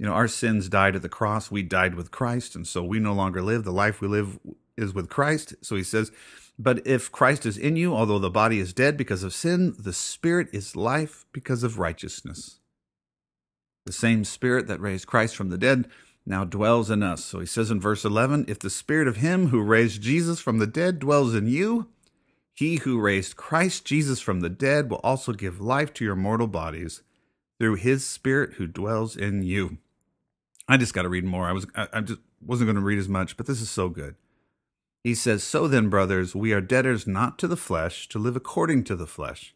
you 0.00 0.06
know, 0.06 0.12
our 0.12 0.28
sins 0.28 0.70
died 0.70 0.96
at 0.96 1.02
the 1.02 1.10
cross. 1.10 1.50
We 1.50 1.62
died 1.62 1.94
with 1.94 2.10
Christ, 2.10 2.56
and 2.56 2.66
so 2.66 2.82
we 2.82 2.98
no 2.98 3.12
longer 3.12 3.42
live. 3.42 3.64
The 3.64 3.70
life 3.70 4.00
we 4.00 4.08
live 4.08 4.38
is 4.74 4.94
with 4.94 5.10
Christ. 5.10 5.54
So 5.60 5.76
he 5.76 5.82
says, 5.82 6.10
But 6.58 6.86
if 6.86 7.12
Christ 7.12 7.44
is 7.44 7.58
in 7.58 7.76
you, 7.76 7.94
although 7.94 8.18
the 8.18 8.30
body 8.30 8.60
is 8.60 8.72
dead 8.72 8.96
because 8.96 9.22
of 9.22 9.34
sin, 9.34 9.74
the 9.78 9.92
spirit 9.92 10.48
is 10.54 10.74
life 10.74 11.26
because 11.34 11.62
of 11.62 11.78
righteousness. 11.78 12.60
The 13.84 13.92
same 13.92 14.24
spirit 14.24 14.68
that 14.68 14.80
raised 14.80 15.06
Christ 15.06 15.36
from 15.36 15.50
the 15.50 15.58
dead 15.58 15.86
now 16.24 16.44
dwells 16.44 16.90
in 16.90 17.02
us. 17.02 17.22
So 17.22 17.38
he 17.38 17.44
says 17.44 17.70
in 17.70 17.78
verse 17.78 18.02
11, 18.02 18.46
If 18.48 18.60
the 18.60 18.70
spirit 18.70 19.06
of 19.06 19.16
him 19.16 19.48
who 19.48 19.60
raised 19.60 20.00
Jesus 20.00 20.40
from 20.40 20.56
the 20.56 20.66
dead 20.66 20.98
dwells 20.98 21.34
in 21.34 21.46
you, 21.46 21.88
he 22.54 22.76
who 22.76 22.98
raised 22.98 23.36
Christ 23.36 23.84
Jesus 23.84 24.18
from 24.18 24.40
the 24.40 24.48
dead 24.48 24.90
will 24.90 25.00
also 25.04 25.34
give 25.34 25.60
life 25.60 25.92
to 25.92 26.06
your 26.06 26.16
mortal 26.16 26.46
bodies 26.46 27.02
through 27.58 27.74
his 27.74 28.06
spirit 28.06 28.54
who 28.54 28.66
dwells 28.66 29.14
in 29.14 29.42
you. 29.42 29.76
I 30.72 30.76
just 30.76 30.94
got 30.94 31.02
to 31.02 31.08
read 31.08 31.24
more. 31.24 31.46
I 31.46 31.52
was 31.52 31.66
I, 31.74 31.88
I 31.92 32.00
just 32.00 32.20
wasn't 32.44 32.68
going 32.68 32.76
to 32.76 32.82
read 32.82 32.98
as 32.98 33.08
much, 33.08 33.36
but 33.36 33.46
this 33.46 33.60
is 33.60 33.70
so 33.70 33.88
good. 33.88 34.14
He 35.02 35.14
says, 35.14 35.42
"So 35.42 35.68
then, 35.68 35.88
brothers, 35.88 36.34
we 36.34 36.52
are 36.52 36.60
debtors 36.60 37.06
not 37.06 37.38
to 37.40 37.48
the 37.48 37.56
flesh 37.56 38.08
to 38.08 38.18
live 38.18 38.36
according 38.36 38.84
to 38.84 38.96
the 38.96 39.06
flesh. 39.06 39.54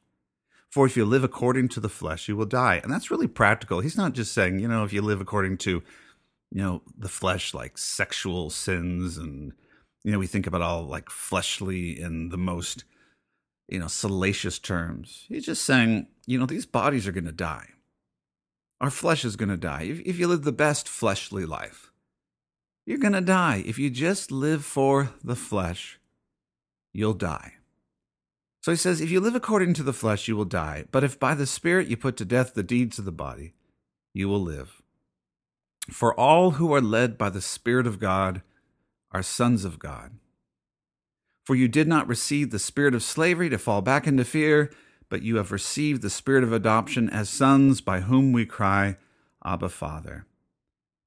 For 0.71 0.87
if 0.87 0.97
you 0.97 1.05
live 1.05 1.23
according 1.23 1.69
to 1.71 1.81
the 1.81 1.89
flesh, 1.89 2.29
you 2.29 2.37
will 2.37 2.47
die." 2.47 2.81
And 2.83 2.93
that's 2.93 3.11
really 3.11 3.29
practical. 3.29 3.81
He's 3.81 3.97
not 3.97 4.13
just 4.13 4.33
saying, 4.33 4.59
you 4.59 4.69
know, 4.69 4.85
if 4.85 4.93
you 4.93 5.03
live 5.03 5.21
according 5.21 5.59
to, 5.59 5.71
you 6.51 6.63
know, 6.63 6.83
the 6.97 7.09
flesh 7.09 7.55
like 7.55 7.79
sexual 7.79 8.51
sins 8.51 9.17
and 9.17 9.53
you 10.03 10.13
know, 10.13 10.19
we 10.19 10.27
think 10.27 10.47
about 10.47 10.63
all 10.63 10.83
like 10.83 11.09
fleshly 11.09 11.99
in 11.99 12.29
the 12.29 12.37
most 12.37 12.85
you 13.69 13.79
know, 13.79 13.87
salacious 13.87 14.59
terms. 14.59 15.25
He's 15.29 15.47
just 15.47 15.65
saying, 15.65 16.09
you 16.27 16.39
know, 16.39 16.47
these 16.47 16.67
bodies 16.67 17.07
are 17.07 17.13
going 17.13 17.25
to 17.25 17.33
die. 17.33 17.69
Our 18.81 18.91
flesh 18.91 19.25
is 19.25 19.37
going 19.37 19.49
to 19.49 19.57
die. 19.57 19.83
If, 19.83 20.01
if 20.01 20.19
you 20.19 20.27
live 20.27 20.43
the 20.43 20.53
best 20.53 20.89
fleshly 20.89 21.47
life, 21.47 21.91
you're 22.87 22.99
going 22.99 23.13
to 23.13 23.21
die. 23.21 23.63
If 23.67 23.79
you 23.79 23.91
just 23.91 24.31
live 24.31 24.65
for 24.65 25.11
the 25.23 25.37
flesh, 25.37 25.99
you'll 26.93 27.15
die. 27.15 27.55
So 28.63 28.73
he 28.73 28.77
says, 28.77 29.01
if 29.01 29.11
you 29.11 29.21
live 29.21 29.35
according 29.35 29.75
to 29.75 29.83
the 29.83 29.93
flesh, 29.93 30.27
you 30.27 30.37
will 30.37 30.45
die. 30.45 30.85
But 30.91 31.05
if 31.05 31.21
by 31.21 31.35
the 31.35 31.47
Spirit 31.47 31.89
you 31.89 31.97
put 31.97 32.17
to 32.17 32.25
death 32.25 32.55
the 32.55 32.63
deeds 32.63 32.99
of 32.99 33.05
the 33.05 33.13
body, 33.13 33.53
you 34.15 34.29
will 34.29 34.41
live. 34.41 34.83
For 35.91 36.19
all 36.19 36.53
who 36.53 36.73
are 36.73 36.81
led 36.81 37.19
by 37.19 37.29
the 37.31 37.43
Spirit 37.43 37.87
of 37.87 37.99
God 37.99 38.43
are 39.13 39.23
sons 39.23 39.65
of 39.65 39.79
God. 39.79 40.13
For 41.45 41.55
you 41.55 41.69
did 41.69 41.87
not 41.87 42.09
receive 42.09 42.51
the 42.51 42.59
spirit 42.59 42.95
of 42.95 43.03
slavery 43.03 43.51
to 43.51 43.59
fall 43.59 43.83
back 43.83 44.07
into 44.07 44.25
fear, 44.25 44.71
but 45.09 45.23
you 45.23 45.37
have 45.37 45.53
received 45.53 46.03
the 46.03 46.11
spirit 46.11 46.45
of 46.45 46.53
adoption 46.53 47.09
as 47.11 47.29
sons, 47.29 47.81
by 47.81 48.01
whom 48.01 48.33
we 48.33 48.47
cry, 48.47 48.97
Abba, 49.45 49.69
Father. 49.69 50.27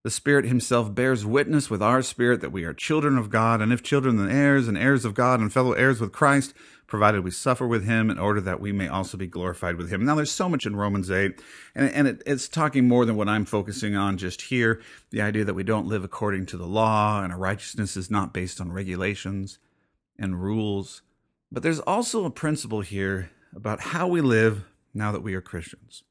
The 0.04 0.12
Spirit 0.12 0.46
Himself 0.46 0.96
bears 0.96 1.25
witness 1.25 1.70
with 1.70 1.82
our 1.82 2.01
spirit 2.01 2.39
that 2.39 2.54
we 2.54 2.63
are 2.63 2.74
children 2.74 3.18
of 3.18 3.30
God, 3.30 3.62
and 3.62 3.74
if 3.74 3.84
children, 3.84 4.16
then 4.16 4.30
heirs, 4.30 4.68
and 4.68 4.77
heirs 4.77 5.04
of 5.04 5.13
God, 5.13 5.42
and 5.42 5.51
fellow 5.51 5.74
heirs 5.74 6.00
with 6.00 6.13
Christ, 6.13 6.54
provided 6.88 7.25
we 7.25 7.32
suffer 7.32 7.68
with 7.68 7.84
Him 7.84 8.10
in 8.10 8.18
order 8.18 8.39
that 8.39 8.62
we 8.62 8.72
may 8.72 8.88
also 8.88 9.18
be 9.18 9.27
glorified 9.27 9.75
with 9.75 9.92
Him. 9.92 10.06
Now, 10.06 10.16
there's 10.16 10.32
so 10.32 10.48
much 10.48 10.66
in 10.66 10.77
Romans 10.77 11.12
8, 11.12 11.42
and, 11.75 11.92
and 11.92 12.08
it, 12.08 12.24
it's 12.25 12.48
talking 12.48 12.88
more 12.88 13.06
than 13.06 13.18
what 13.18 13.27
I'm 13.27 13.44
focusing 13.44 13.98
on 13.98 14.18
just 14.18 14.44
here 14.44 14.82
the 15.10 15.22
idea 15.22 15.44
that 15.44 15.56
we 15.56 15.63
don't 15.63 15.88
live 15.88 16.06
according 16.06 16.46
to 16.48 16.58
the 16.58 16.66
law, 16.66 17.22
and 17.22 17.34
our 17.34 17.39
righteousness 17.39 17.98
is 17.98 18.10
not 18.10 18.34
based 18.34 18.62
on 18.62 18.72
regulations 18.72 19.60
and 20.18 20.42
rules. 20.42 21.01
But 21.51 21.63
there's 21.63 21.82
also 21.82 22.24
a 22.24 22.32
principle 22.32 22.82
here 22.82 23.32
about 23.56 23.80
how 23.80 24.08
we 24.08 24.22
live 24.22 24.66
now 24.94 25.12
that 25.12 25.24
we 25.24 25.34
are 25.36 25.42
Christians. 25.42 26.04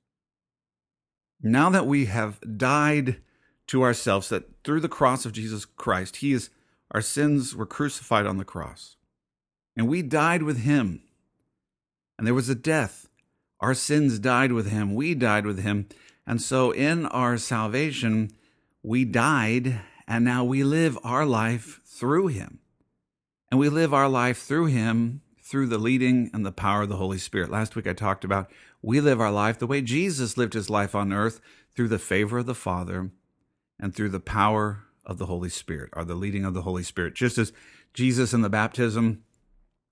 Now 1.43 1.71
that 1.71 1.87
we 1.87 2.07
have 2.07 2.41
died 2.57 3.21
to 3.69 3.83
ourselves, 3.83 4.29
that 4.29 4.65
through 4.65 4.81
the 4.81 4.89
cross 4.89 5.27
of 5.27 5.33
Jesus 5.33 5.65
Christ, 5.65 6.17
He 6.17 6.33
is 6.33 6.51
our 6.91 7.01
sins 7.01 7.55
were 7.55 7.67
crucified 7.67 8.27
on 8.27 8.39
the 8.39 8.45
cross. 8.45 8.97
And 9.77 9.89
we 9.89 10.03
died 10.03 10.43
with 10.43 10.59
Him. 10.59 11.03
And 12.17 12.27
there 12.27 12.35
was 12.35 12.49
a 12.49 12.55
death. 12.55 13.09
Our 13.61 13.75
sins 13.75 14.19
died 14.19 14.53
with 14.53 14.71
Him. 14.71 14.95
We 14.95 15.15
died 15.15 15.47
with 15.47 15.63
Him. 15.63 15.89
And 16.27 16.41
so 16.41 16.71
in 16.71 17.07
our 17.07 17.39
salvation, 17.39 18.31
we 18.83 19.05
died, 19.05 19.81
and 20.07 20.25
now 20.25 20.45
we 20.45 20.63
live 20.63 20.99
our 21.03 21.27
life 21.27 21.81
through 21.85 22.29
Him. 22.29 22.61
And 23.51 23.61
we 23.61 23.69
live 23.69 23.93
our 23.93 24.09
life 24.09 24.39
through 24.39 24.67
Him 24.67 25.23
through 25.47 25.69
the 25.69 25.79
leading 25.79 26.29
and 26.35 26.45
the 26.45 26.51
power 26.51 26.83
of 26.83 26.89
the 26.89 26.97
Holy 26.97 27.19
Spirit. 27.19 27.51
Last 27.51 27.77
week 27.77 27.87
I 27.87 27.93
talked 27.93 28.25
about 28.25 28.51
we 28.83 29.01
live 29.01 29.21
our 29.21 29.31
life 29.31 29.59
the 29.59 29.67
way 29.67 29.81
Jesus 29.81 30.37
lived 30.37 30.55
his 30.55 30.69
life 30.69 30.93
on 30.93 31.13
earth 31.13 31.41
through 31.75 31.87
the 31.87 32.01
favor 32.01 32.39
of 32.39 32.47
the 32.47 32.55
Father 32.55 33.11
and 33.79 33.95
through 33.95 34.09
the 34.09 34.19
power 34.19 34.83
of 35.05 35.19
the 35.19 35.27
Holy 35.27 35.49
Spirit, 35.49 35.91
or 35.93 36.05
the 36.05 36.17
leading 36.17 36.45
of 36.45 36.53
the 36.53 36.63
Holy 36.63 36.83
Spirit. 36.83 37.15
Just 37.15 37.39
as 37.39 37.53
Jesus 37.95 38.33
in 38.35 38.43
the 38.43 38.51
baptism 38.51 39.23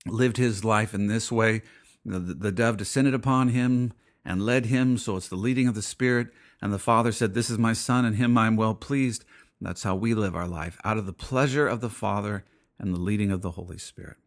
lived 0.05 0.35
his 0.35 0.65
life 0.65 0.93
in 0.93 1.07
this 1.07 1.31
way, 1.31 1.61
the, 2.03 2.19
the 2.19 2.51
dove 2.51 2.75
descended 2.75 3.13
upon 3.13 3.49
him 3.49 3.93
and 4.25 4.45
led 4.45 4.65
him, 4.65 4.97
so 4.97 5.15
it's 5.15 5.29
the 5.29 5.37
leading 5.37 5.69
of 5.69 5.75
the 5.75 5.81
Spirit. 5.81 6.27
And 6.61 6.73
the 6.73 6.79
Father 6.79 7.13
said, 7.13 7.33
This 7.33 7.49
is 7.49 7.57
my 7.57 7.71
Son, 7.71 8.03
and 8.03 8.17
him 8.17 8.37
I 8.37 8.47
am 8.47 8.57
well 8.57 8.75
pleased. 8.75 9.23
That's 9.61 9.83
how 9.83 9.95
we 9.95 10.13
live 10.13 10.35
our 10.35 10.47
life, 10.47 10.77
out 10.83 10.97
of 10.97 11.05
the 11.05 11.13
pleasure 11.13 11.67
of 11.67 11.79
the 11.79 11.89
Father 11.89 12.43
and 12.77 12.93
the 12.93 12.99
leading 12.99 13.31
of 13.31 13.41
the 13.41 13.51
Holy 13.51 13.77
Spirit. 13.77 14.17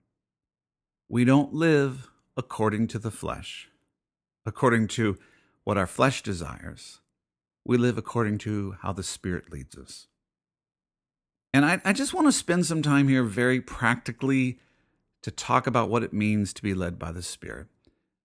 We 1.09 1.25
don't 1.25 1.55
live 1.55 2.11
according 2.37 2.89
to 2.89 2.99
the 2.99 3.11
flesh, 3.11 3.71
according 4.45 4.89
to 4.89 5.17
what 5.65 5.79
our 5.79 5.87
flesh 5.87 6.23
desires. 6.23 7.01
We 7.65 7.79
live 7.79 7.97
according 7.97 8.39
to 8.39 8.77
how 8.83 8.93
the 8.93 9.03
Spirit 9.03 9.51
leads 9.51 9.77
us. 9.77 10.07
And 11.55 11.65
I, 11.65 11.81
I 11.83 11.95
just 11.95 12.13
want 12.13 12.27
to 12.27 12.33
spend 12.33 12.67
some 12.67 12.83
time 12.83 13.09
here 13.09 13.23
very 13.23 13.61
practically 13.61 14.59
to 15.23 15.31
talk 15.31 15.67
about 15.67 15.89
what 15.89 16.03
it 16.03 16.13
means 16.13 16.53
to 16.53 16.63
be 16.63 16.75
led 16.75 16.99
by 16.99 17.11
the 17.11 17.23
Spirit. 17.23 17.69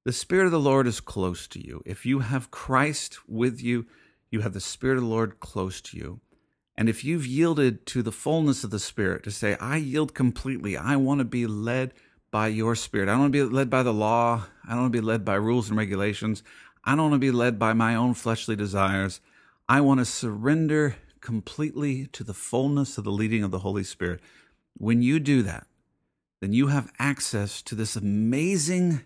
The 0.04 0.12
Spirit 0.12 0.48
of 0.48 0.52
the 0.52 0.60
Lord 0.60 0.86
is 0.86 1.00
close 1.00 1.48
to 1.48 1.66
you. 1.66 1.82
If 1.86 2.06
you 2.06 2.20
have 2.20 2.52
Christ 2.52 3.20
with 3.30 3.64
you, 3.64 3.86
you 4.30 4.42
have 4.42 4.54
the 4.54 4.60
Spirit 4.60 4.98
of 4.98 5.04
the 5.04 5.10
Lord 5.10 5.40
close 5.40 5.80
to 5.82 5.98
you. 5.98 6.20
And 6.76 6.90
if 6.90 7.06
you've 7.06 7.26
yielded 7.26 7.86
to 7.88 8.02
the 8.02 8.12
fullness 8.12 8.66
of 8.66 8.72
the 8.72 8.80
Spirit 8.80 9.24
to 9.24 9.32
say, 9.32 9.56
I 9.56 9.78
yield 9.78 10.14
completely, 10.14 10.76
I 10.76 10.98
want 10.98 11.20
to 11.20 11.26
be 11.26 11.48
led 11.48 11.94
by 12.34 12.48
your 12.48 12.74
spirit. 12.74 13.08
I 13.08 13.12
don't 13.12 13.20
want 13.20 13.34
to 13.34 13.48
be 13.48 13.56
led 13.56 13.70
by 13.70 13.84
the 13.84 13.94
law. 13.94 14.48
I 14.68 14.72
don't 14.72 14.82
want 14.82 14.94
to 14.94 15.00
be 15.00 15.06
led 15.06 15.24
by 15.24 15.36
rules 15.36 15.70
and 15.70 15.78
regulations. 15.78 16.42
I 16.84 16.96
don't 16.96 17.12
want 17.12 17.14
to 17.14 17.20
be 17.20 17.30
led 17.30 17.60
by 17.60 17.74
my 17.74 17.94
own 17.94 18.16
fleshly 18.16 18.56
desires. 18.56 19.22
I 19.70 19.82
want 19.82 20.00
to 20.00 20.06
surrender 20.06 20.96
completely 21.22 22.08
to 22.08 22.24
the 22.24 22.34
fullness 22.34 22.98
of 22.98 23.04
the 23.04 23.12
leading 23.12 23.44
of 23.44 23.52
the 23.52 23.60
Holy 23.60 23.84
Spirit. 23.84 24.20
When 24.76 25.04
you 25.04 25.20
do 25.20 25.44
that, 25.44 25.68
then 26.42 26.54
you 26.54 26.68
have 26.68 26.92
access 26.98 27.62
to 27.62 27.76
this 27.76 27.96
amazing 27.96 29.04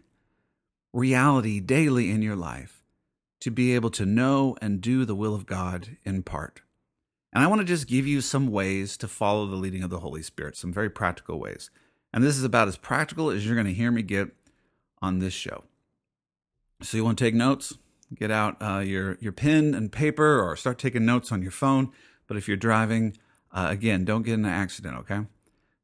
reality 0.93 1.59
daily 1.59 2.09
in 2.09 2.21
your 2.21 2.37
life 2.37 2.81
to 3.41 3.51
be 3.51 3.75
able 3.75 3.89
to 3.91 4.05
know 4.05 4.55
and 4.61 4.79
do 4.79 5.03
the 5.03 5.15
will 5.15 5.35
of 5.35 5.45
God 5.45 5.97
in 6.05 6.23
part. 6.23 6.61
And 7.33 7.43
I 7.43 7.47
want 7.47 7.59
to 7.59 7.67
just 7.67 7.87
give 7.87 8.07
you 8.07 8.21
some 8.21 8.47
ways 8.47 8.95
to 8.95 9.07
follow 9.09 9.45
the 9.47 9.57
leading 9.57 9.83
of 9.83 9.89
the 9.89 9.99
Holy 9.99 10.21
Spirit, 10.21 10.55
some 10.55 10.71
very 10.71 10.89
practical 10.89 11.41
ways. 11.41 11.69
And 12.13 12.23
this 12.23 12.37
is 12.37 12.43
about 12.43 12.67
as 12.67 12.77
practical 12.77 13.29
as 13.29 13.45
you're 13.45 13.55
going 13.55 13.67
to 13.67 13.73
hear 13.73 13.91
me 13.91 14.01
get 14.01 14.29
on 15.01 15.19
this 15.19 15.33
show. 15.33 15.63
So 16.81 16.97
you 16.97 17.05
want 17.05 17.17
to 17.17 17.23
take 17.23 17.35
notes? 17.35 17.77
Get 18.13 18.31
out 18.31 18.57
uh, 18.61 18.79
your 18.79 19.17
your 19.19 19.33
pen 19.33 19.73
and 19.73 19.91
paper, 19.91 20.39
or 20.39 20.55
start 20.55 20.79
taking 20.79 21.05
notes 21.05 21.31
on 21.31 21.41
your 21.41 21.51
phone. 21.51 21.91
But 22.25 22.37
if 22.37 22.47
you're 22.47 22.55
driving, 22.57 23.17
uh, 23.51 23.67
again, 23.69 24.05
don't 24.05 24.23
get 24.23 24.35
in 24.35 24.45
an 24.45 24.51
accident. 24.51 24.95
Okay. 24.99 25.21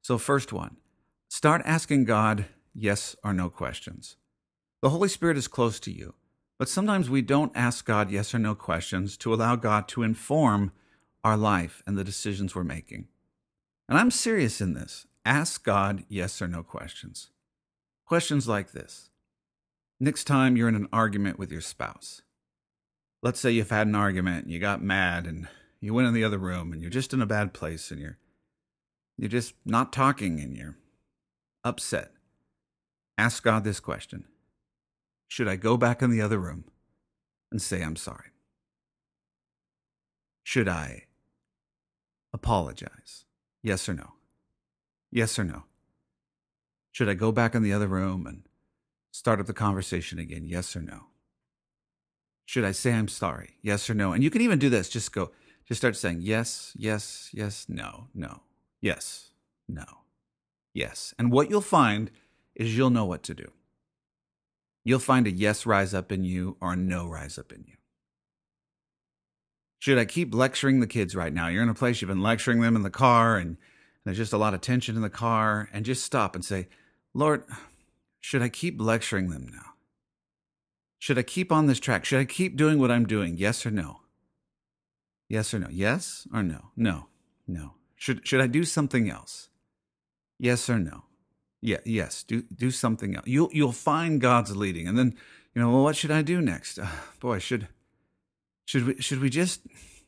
So 0.02 0.18
first 0.18 0.54
one, 0.54 0.78
start 1.28 1.62
asking 1.66 2.06
God 2.06 2.46
yes 2.74 3.16
or 3.24 3.34
no 3.34 3.50
questions. 3.50 4.18
The 4.82 4.90
Holy 4.90 5.10
Spirit 5.10 5.38
is 5.38 5.48
close 5.48 5.80
to 5.82 5.92
you, 5.92 6.14
but 6.58 6.70
sometimes 6.70 7.10
we 7.10 7.22
don't 7.22 7.52
ask 7.56 7.86
God 7.86 8.12
yes 8.12 8.34
or 8.34 8.40
no 8.40 8.56
questions 8.56 9.18
to 9.18 9.34
allow 9.34 9.56
God 9.56 9.88
to 9.90 10.04
inform 10.04 10.72
our 11.24 11.38
life 11.38 11.82
and 11.88 11.98
the 11.98 12.04
decisions 12.04 12.54
we're 12.54 12.64
making. 12.64 13.08
And 13.88 13.98
I'm 13.98 14.12
serious 14.12 14.62
in 14.62 14.74
this. 14.74 15.06
Ask 15.26 15.64
God 15.64 16.04
yes 16.10 16.42
or 16.42 16.48
no 16.48 16.64
questions. 16.64 17.30
Questions 18.06 18.48
like 18.48 18.72
this 18.72 19.10
Next 20.00 20.26
time 20.26 20.58
you're 20.58 20.68
in 20.68 20.76
an 20.76 20.90
argument 20.92 21.40
with 21.40 21.52
your 21.52 21.62
spouse, 21.62 22.22
let's 23.22 23.40
say 23.40 23.52
you've 23.52 23.70
had 23.70 23.88
an 23.88 23.96
argument 23.96 24.44
and 24.44 24.54
you 24.54 24.60
got 24.60 24.84
mad 24.84 25.26
and 25.26 25.48
you 25.80 25.94
went 25.94 26.08
in 26.08 26.14
the 26.14 26.24
other 26.24 26.38
room 26.38 26.74
and 26.74 26.82
you're 26.82 26.92
just 26.92 27.14
in 27.14 27.22
a 27.22 27.26
bad 27.26 27.54
place 27.54 27.90
and 27.90 28.02
you're 28.02 28.18
you're 29.18 29.30
just 29.30 29.54
not 29.64 29.94
talking 29.94 30.40
and 30.40 30.58
you're 30.58 30.76
upset. 31.64 32.12
Ask 33.18 33.44
God 33.44 33.64
this 33.64 33.80
question 33.80 34.26
Should 35.28 35.48
I 35.48 35.56
go 35.56 35.78
back 35.78 36.02
in 36.02 36.10
the 36.10 36.22
other 36.22 36.40
room 36.40 36.66
and 37.52 37.62
say 37.62 37.82
I'm 37.82 37.96
sorry? 37.96 38.32
Should 40.44 40.68
I 40.68 41.04
apologize? 42.34 43.26
Yes 43.62 43.88
or 43.88 43.94
no? 43.94 44.14
Yes 45.14 45.38
or 45.38 45.44
no? 45.44 45.64
Should 46.92 47.08
I 47.08 47.14
go 47.14 47.32
back 47.32 47.54
in 47.54 47.62
the 47.62 47.72
other 47.72 47.88
room 47.88 48.26
and 48.26 48.42
start 49.12 49.40
up 49.40 49.46
the 49.46 49.54
conversation 49.54 50.18
again? 50.18 50.48
Yes 50.48 50.76
or 50.76 50.82
no? 50.82 51.06
Should 52.46 52.66
I 52.66 52.72
say 52.72 52.94
I'm 52.94 53.08
sorry? 53.08 53.60
Yes 53.62 53.88
or 53.92 53.94
no? 53.94 54.12
And 54.12 54.24
you 54.24 54.32
can 54.32 54.42
even 54.42 54.58
do 54.58 54.72
this. 54.72 54.90
Just 54.90 55.14
go, 55.14 55.30
just 55.68 55.80
start 55.80 55.96
saying 55.96 56.22
yes, 56.22 56.74
yes, 56.76 57.30
yes, 57.32 57.68
no, 57.70 58.08
no, 58.16 58.42
yes, 58.82 59.30
no, 59.68 59.86
yes. 60.74 61.14
And 61.20 61.32
what 61.32 61.48
you'll 61.48 61.62
find 61.62 62.10
is 62.56 62.76
you'll 62.76 62.90
know 62.90 63.06
what 63.06 63.22
to 63.24 63.36
do. 63.36 63.52
You'll 64.84 64.98
find 64.98 65.28
a 65.28 65.32
yes 65.32 65.68
rise 65.68 65.94
up 65.94 66.12
in 66.12 66.24
you 66.24 66.58
or 66.60 66.74
a 66.74 66.76
no 66.76 67.08
rise 67.08 67.38
up 67.38 67.52
in 67.52 67.64
you. 67.68 67.76
Should 69.78 70.00
I 70.00 70.06
keep 70.06 70.34
lecturing 70.34 70.80
the 70.80 70.88
kids 70.88 71.16
right 71.16 71.34
now? 71.34 71.50
You're 71.50 71.64
in 71.64 71.70
a 71.70 71.76
place 71.76 72.02
you've 72.02 72.10
been 72.10 72.24
lecturing 72.24 72.62
them 72.62 72.76
in 72.76 72.82
the 72.82 72.90
car 72.90 73.38
and 73.38 73.58
there's 74.06 74.18
just 74.18 74.34
a 74.34 74.38
lot 74.38 74.54
of 74.54 74.62
tension 74.62 74.96
in 74.96 75.02
the 75.02 75.10
car, 75.10 75.70
and 75.72 75.86
just 75.86 76.04
stop 76.04 76.36
and 76.36 76.44
say, 76.44 76.68
Lord, 77.14 77.44
should 78.20 78.42
I 78.42 78.50
keep 78.50 78.82
lecturing 78.82 79.30
them 79.30 79.50
now? 79.52 79.74
Should 81.00 81.18
I 81.18 81.24
keep 81.24 81.52
on 81.52 81.68
this 81.68 81.80
track? 81.80 82.06
Should 82.06 82.20
I 82.20 82.26
keep 82.26 82.56
doing 82.56 82.80
what 82.80 82.92
I'm 82.92 83.06
doing? 83.06 83.38
Yes 83.38 83.66
or 83.66 83.72
no? 83.72 84.02
Yes 85.30 85.54
or 85.54 85.60
no? 85.60 85.68
Yes 85.70 86.28
or 86.34 86.44
no? 86.44 86.72
No. 86.76 87.08
No. 87.48 87.74
Should 87.96 88.28
should 88.28 88.42
I 88.42 88.48
do 88.48 88.64
something 88.64 89.10
else? 89.10 89.50
Yes 90.40 90.70
or 90.70 90.80
no? 90.80 91.04
Yeah, 91.62 91.80
yes. 91.86 92.24
Do 92.24 92.44
do 92.44 92.72
something 92.72 93.16
else. 93.16 93.26
You'll 93.26 93.50
you'll 93.54 93.72
find 93.72 94.20
God's 94.20 94.56
leading, 94.56 94.88
and 94.88 94.98
then 94.98 95.16
you 95.56 95.62
know. 95.62 95.72
Well, 95.72 95.84
what 95.84 95.96
should 95.96 96.12
I 96.12 96.22
do 96.22 96.42
next? 96.42 96.80
Uh, 96.80 96.88
boy, 97.20 97.40
should 97.40 97.70
should 98.66 98.86
we 98.86 99.02
should 99.02 99.22
we 99.22 99.30
just 99.30 99.62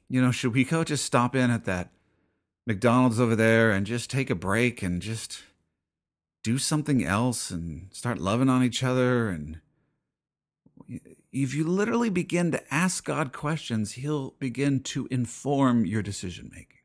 you 0.10 0.22
know 0.22 0.32
should 0.32 0.54
we 0.54 0.66
go 0.66 0.84
just 0.84 1.06
stop 1.06 1.36
in 1.36 1.50
at 1.50 1.66
that 1.66 1.92
McDonald's 2.68 3.20
over 3.20 3.36
there 3.36 3.72
and 3.72 3.86
just 3.86 4.10
take 4.10 4.30
a 4.30 4.36
break 4.36 4.82
and 4.82 5.02
just 5.02 5.44
do 6.44 6.58
something 6.58 7.04
else 7.04 7.52
and 7.52 7.88
start 7.92 8.20
loving 8.20 8.50
on 8.50 8.64
each 8.64 8.84
other 8.84 9.30
and 9.30 9.60
if 11.32 11.54
you 11.54 11.66
literally 11.66 12.10
begin 12.10 12.52
to 12.52 12.74
ask 12.74 13.04
God 13.04 13.34
questions, 13.34 13.94
He'll 13.94 14.32
begin 14.40 14.80
to 14.84 15.08
inform 15.12 15.86
your 15.86 16.02
decision 16.02 16.50
making. 16.54 16.80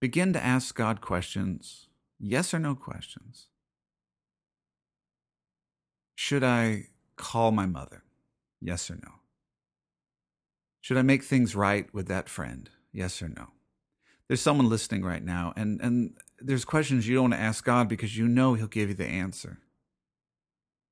Begin 0.00 0.32
to 0.32 0.44
ask 0.44 0.74
God 0.74 1.00
questions, 1.00 1.86
yes 2.18 2.52
or 2.52 2.58
no 2.58 2.74
questions. 2.74 3.46
Should 6.16 6.42
I 6.42 6.88
call 7.16 7.52
my 7.52 7.66
mother? 7.66 8.02
Yes 8.60 8.90
or 8.90 8.96
no? 8.96 9.12
Should 10.80 10.96
I 10.96 11.02
make 11.02 11.22
things 11.22 11.54
right 11.54 11.92
with 11.94 12.08
that 12.08 12.28
friend? 12.28 12.68
Yes 12.92 13.22
or 13.22 13.28
no? 13.28 13.48
There's 14.28 14.40
someone 14.40 14.68
listening 14.68 15.04
right 15.04 15.22
now, 15.22 15.52
and, 15.56 15.80
and 15.80 16.14
there's 16.38 16.64
questions 16.64 17.06
you 17.06 17.14
don't 17.14 17.30
want 17.30 17.34
to 17.34 17.40
ask 17.40 17.64
God 17.64 17.88
because 17.88 18.16
you 18.16 18.26
know 18.26 18.54
He'll 18.54 18.66
give 18.66 18.88
you 18.88 18.94
the 18.94 19.06
answer. 19.06 19.58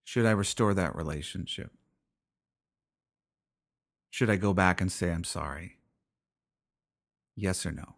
Should 0.04 0.26
I 0.26 0.32
restore 0.32 0.74
that 0.74 0.94
relationship? 0.94 1.72
Should 4.10 4.28
I 4.28 4.36
go 4.36 4.52
back 4.52 4.80
and 4.80 4.92
say 4.92 5.10
I'm 5.10 5.24
sorry? 5.24 5.78
Yes 7.34 7.64
or 7.64 7.72
no? 7.72 7.94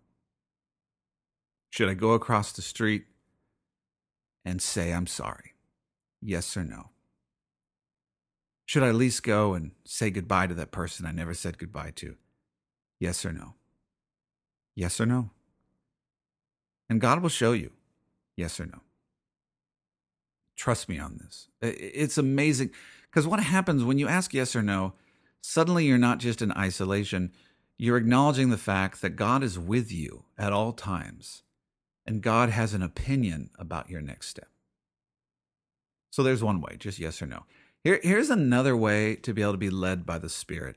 Should 1.71 1.89
I 1.89 1.95
go 1.95 2.13
across 2.13 2.53
the 2.53 2.63
street 2.63 3.07
and 4.45 4.63
say 4.63 4.93
I'm 4.93 5.09
sorry? 5.09 5.55
Yes 6.23 6.57
or 6.57 6.63
no? 6.63 6.91
Should 8.67 8.85
I 8.85 8.89
at 8.89 8.95
least 8.95 9.25
go 9.25 9.55
and 9.55 9.73
say 9.85 10.11
goodbye 10.11 10.47
to 10.47 10.55
that 10.55 10.71
person 10.71 11.05
I 11.05 11.11
never 11.11 11.35
said 11.35 11.59
goodbye 11.59 11.93
to? 11.97 12.15
Yes 13.01 13.27
or 13.27 13.33
no? 13.33 13.55
Yes 14.75 15.01
or 15.01 15.07
no? 15.07 15.31
And 16.89 17.01
God 17.01 17.23
will 17.23 17.29
show 17.29 17.53
you 17.53 17.73
yes 18.37 18.59
or 18.61 18.67
no. 18.67 18.81
Trust 20.57 20.89
me 20.89 20.99
on 20.99 21.19
this. 21.23 21.49
It's 21.61 22.19
amazing 22.19 22.71
because 23.11 23.27
what 23.27 23.41
happens 23.41 23.85
when 23.85 23.99
you 23.99 24.09
ask 24.09 24.33
yes 24.33 24.55
or 24.55 24.63
no, 24.63 24.95
suddenly 25.41 25.87
you're 25.87 25.99
not 25.99 26.19
just 26.19 26.43
in 26.43 26.53
isolation, 26.53 27.33
you're 27.77 27.97
acknowledging 27.97 28.51
the 28.51 28.59
fact 28.59 29.01
that 29.03 29.11
God 29.11 29.43
is 29.43 29.59
with 29.59 29.91
you 29.91 30.25
at 30.39 30.53
all 30.53 30.73
times 30.73 31.43
and 32.07 32.23
God 32.23 32.51
has 32.51 32.75
an 32.75 32.83
opinion 32.83 33.51
about 33.59 33.91
your 33.91 34.01
next 34.01 34.29
step. 34.29 34.49
So 36.11 36.23
there's 36.23 36.45
one 36.45 36.61
way, 36.61 36.77
just 36.79 36.99
yes 36.99 37.21
or 37.21 37.27
no. 37.27 37.45
Here, 37.83 37.99
here's 38.03 38.31
another 38.31 38.77
way 38.77 39.17
to 39.17 39.35
be 39.35 39.43
able 39.43 39.53
to 39.53 39.59
be 39.59 39.71
led 39.71 40.07
by 40.07 40.19
the 40.19 40.29
Spirit. 40.29 40.77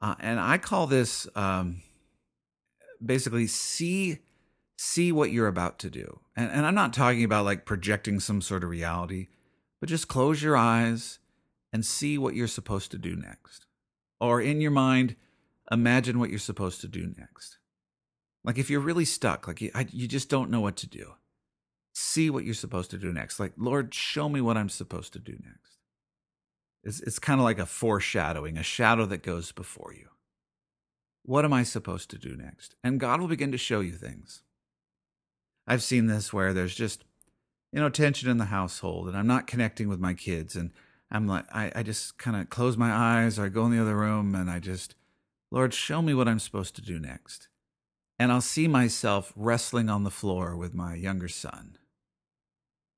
Uh, 0.00 0.14
and 0.18 0.40
I 0.40 0.58
call 0.58 0.86
this 0.86 1.28
um, 1.36 1.82
basically 3.04 3.46
see 3.46 4.18
see 4.76 5.12
what 5.12 5.30
you're 5.30 5.46
about 5.48 5.78
to 5.78 5.90
do. 5.90 6.20
And, 6.34 6.50
and 6.50 6.66
I'm 6.66 6.74
not 6.74 6.92
talking 6.92 7.22
about 7.22 7.44
like 7.44 7.64
projecting 7.64 8.18
some 8.18 8.40
sort 8.40 8.64
of 8.64 8.70
reality, 8.70 9.28
but 9.80 9.88
just 9.88 10.08
close 10.08 10.42
your 10.42 10.56
eyes 10.56 11.20
and 11.72 11.86
see 11.86 12.18
what 12.18 12.34
you're 12.34 12.48
supposed 12.48 12.90
to 12.90 12.98
do 12.98 13.14
next. 13.14 13.66
Or 14.20 14.40
in 14.40 14.60
your 14.60 14.70
mind, 14.72 15.14
imagine 15.70 16.18
what 16.18 16.30
you're 16.30 16.38
supposed 16.38 16.80
to 16.80 16.88
do 16.88 17.12
next. 17.16 17.58
Like 18.44 18.58
if 18.58 18.70
you're 18.70 18.80
really 18.80 19.04
stuck, 19.04 19.46
like 19.46 19.60
you, 19.60 19.70
I, 19.74 19.86
you 19.92 20.08
just 20.08 20.28
don't 20.28 20.50
know 20.50 20.60
what 20.60 20.76
to 20.78 20.88
do, 20.88 21.12
see 21.92 22.28
what 22.30 22.44
you're 22.44 22.54
supposed 22.54 22.90
to 22.90 22.98
do 22.98 23.12
next. 23.12 23.38
Like, 23.38 23.52
Lord, 23.56 23.94
show 23.94 24.28
me 24.28 24.40
what 24.40 24.56
I'm 24.56 24.68
supposed 24.68 25.12
to 25.12 25.18
do 25.18 25.32
next. 25.32 25.78
It's, 26.82 27.00
it's 27.00 27.18
kind 27.20 27.40
of 27.40 27.44
like 27.44 27.60
a 27.60 27.66
foreshadowing, 27.66 28.58
a 28.58 28.62
shadow 28.64 29.06
that 29.06 29.22
goes 29.22 29.52
before 29.52 29.94
you. 29.96 30.08
What 31.24 31.44
am 31.44 31.52
I 31.52 31.62
supposed 31.62 32.10
to 32.10 32.18
do 32.18 32.36
next? 32.36 32.74
And 32.82 32.98
God 32.98 33.20
will 33.20 33.28
begin 33.28 33.52
to 33.52 33.58
show 33.58 33.80
you 33.80 33.92
things. 33.92 34.42
I've 35.66 35.82
seen 35.82 36.06
this 36.06 36.32
where 36.32 36.52
there's 36.52 36.74
just, 36.74 37.04
you 37.72 37.80
know, 37.80 37.88
tension 37.88 38.28
in 38.28 38.38
the 38.38 38.46
household 38.46 39.08
and 39.08 39.16
I'm 39.16 39.28
not 39.28 39.46
connecting 39.46 39.88
with 39.88 40.00
my 40.00 40.14
kids. 40.14 40.56
And 40.56 40.72
I'm 41.10 41.28
like, 41.28 41.44
I, 41.54 41.70
I 41.76 41.82
just 41.84 42.18
kind 42.18 42.36
of 42.36 42.50
close 42.50 42.76
my 42.76 42.90
eyes 42.90 43.38
or 43.38 43.44
I 43.44 43.48
go 43.48 43.66
in 43.66 43.72
the 43.72 43.80
other 43.80 43.96
room 43.96 44.34
and 44.34 44.50
I 44.50 44.58
just, 44.58 44.96
Lord, 45.50 45.72
show 45.72 46.02
me 46.02 46.14
what 46.14 46.26
I'm 46.26 46.40
supposed 46.40 46.74
to 46.76 46.82
do 46.82 46.98
next. 46.98 47.48
And 48.18 48.32
I'll 48.32 48.40
see 48.40 48.66
myself 48.66 49.32
wrestling 49.36 49.88
on 49.88 50.04
the 50.04 50.10
floor 50.10 50.56
with 50.56 50.74
my 50.74 50.94
younger 50.94 51.28
son. 51.28 51.76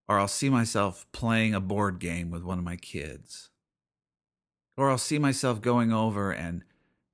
Or 0.09 0.19
I'll 0.19 0.29
see 0.29 0.51
myself 0.51 1.07
playing 1.13 1.55
a 1.55 1.61
board 1.61 1.99
game 1.99 2.31
with 2.31 2.43
one 2.43 2.59
of 2.59 2.65
my 2.65 2.77
kids. 2.77 3.51
Or 4.77 4.91
I'll 4.91 4.99
see 4.99 5.19
myself 5.19 5.61
going 5.61 5.93
over 5.93 6.31
and, 6.31 6.63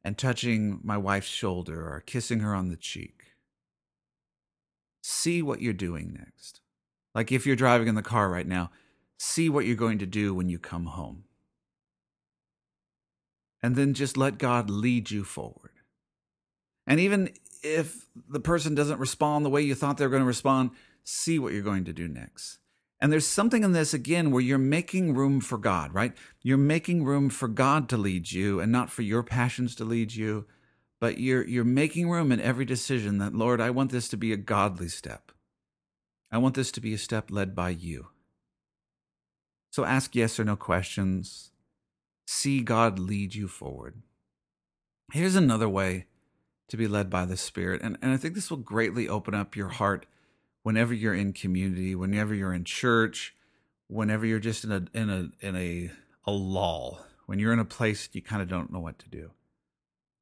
and 0.02 0.16
touching 0.16 0.80
my 0.82 0.96
wife's 0.96 1.28
shoulder 1.28 1.88
or 1.88 2.00
kissing 2.00 2.40
her 2.40 2.54
on 2.54 2.68
the 2.68 2.76
cheek 2.76 3.30
see 5.02 5.42
what 5.42 5.60
you're 5.60 5.72
doing 5.72 6.16
next. 6.18 6.60
Like 7.14 7.32
if 7.32 7.46
you're 7.46 7.56
driving 7.56 7.88
in 7.88 7.94
the 7.94 8.02
car 8.02 8.28
right 8.28 8.46
now, 8.46 8.70
see 9.18 9.48
what 9.48 9.66
you're 9.66 9.76
going 9.76 9.98
to 9.98 10.06
do 10.06 10.34
when 10.34 10.48
you 10.48 10.58
come 10.58 10.86
home. 10.86 11.24
And 13.62 13.76
then 13.76 13.92
just 13.92 14.16
let 14.16 14.38
God 14.38 14.70
lead 14.70 15.10
you 15.10 15.24
forward. 15.24 15.72
And 16.86 16.98
even 16.98 17.30
if 17.62 18.06
the 18.28 18.40
person 18.40 18.74
doesn't 18.74 18.98
respond 18.98 19.44
the 19.44 19.50
way 19.50 19.60
you 19.60 19.74
thought 19.74 19.98
they 19.98 20.06
were 20.06 20.10
going 20.10 20.22
to 20.22 20.26
respond, 20.26 20.70
see 21.04 21.38
what 21.38 21.52
you're 21.52 21.62
going 21.62 21.84
to 21.84 21.92
do 21.92 22.08
next. 22.08 22.60
And 23.00 23.10
there's 23.10 23.26
something 23.26 23.64
in 23.64 23.72
this 23.72 23.94
again 23.94 24.30
where 24.30 24.42
you're 24.42 24.58
making 24.58 25.14
room 25.14 25.40
for 25.40 25.56
God, 25.56 25.94
right? 25.94 26.12
You're 26.42 26.58
making 26.58 27.04
room 27.04 27.30
for 27.30 27.48
God 27.48 27.88
to 27.88 27.96
lead 27.96 28.30
you 28.30 28.60
and 28.60 28.70
not 28.70 28.90
for 28.90 29.02
your 29.02 29.22
passions 29.22 29.74
to 29.76 29.84
lead 29.84 30.14
you 30.14 30.46
but 31.00 31.18
you're 31.18 31.46
you're 31.46 31.64
making 31.64 32.10
room 32.10 32.30
in 32.30 32.40
every 32.40 32.64
decision 32.64 33.18
that 33.18 33.34
lord 33.34 33.60
i 33.60 33.70
want 33.70 33.90
this 33.90 34.08
to 34.08 34.16
be 34.16 34.32
a 34.32 34.36
godly 34.36 34.88
step. 34.88 35.32
I 36.32 36.38
want 36.38 36.54
this 36.54 36.70
to 36.72 36.80
be 36.80 36.94
a 36.94 36.98
step 36.98 37.28
led 37.30 37.56
by 37.56 37.70
you. 37.70 38.08
So 39.72 39.84
ask 39.84 40.14
yes 40.14 40.38
or 40.38 40.44
no 40.44 40.54
questions. 40.54 41.50
See 42.24 42.60
god 42.60 43.00
lead 43.00 43.34
you 43.34 43.48
forward. 43.48 44.02
Here's 45.12 45.34
another 45.34 45.68
way 45.68 46.06
to 46.68 46.76
be 46.76 46.86
led 46.86 47.10
by 47.10 47.24
the 47.24 47.36
spirit 47.36 47.82
and, 47.82 47.98
and 48.00 48.12
i 48.12 48.16
think 48.16 48.34
this 48.34 48.48
will 48.48 48.56
greatly 48.56 49.08
open 49.08 49.34
up 49.34 49.56
your 49.56 49.70
heart 49.70 50.06
whenever 50.62 50.94
you're 50.94 51.14
in 51.14 51.33
community 51.33 51.94
whenever 51.94 52.35
you're 52.35 52.55
in 52.55 52.64
church 52.64 53.35
whenever 53.88 54.27
you're 54.27 54.38
just 54.38 54.64
in 54.64 54.73
a 54.73 54.85
in 54.94 55.11
a 55.11 55.46
in 55.46 55.57
a 55.57 55.90
a 56.27 56.31
lull 56.31 57.05
when 57.27 57.38
you're 57.38 57.53
in 57.53 57.59
a 57.59 57.64
place 57.64 58.09
you 58.12 58.23
kind 58.23 58.42
of 58.42 58.49
don't 58.49 58.73
know 58.73 58.81
what 58.81 58.99
to 58.99 59.09
do 59.09 59.31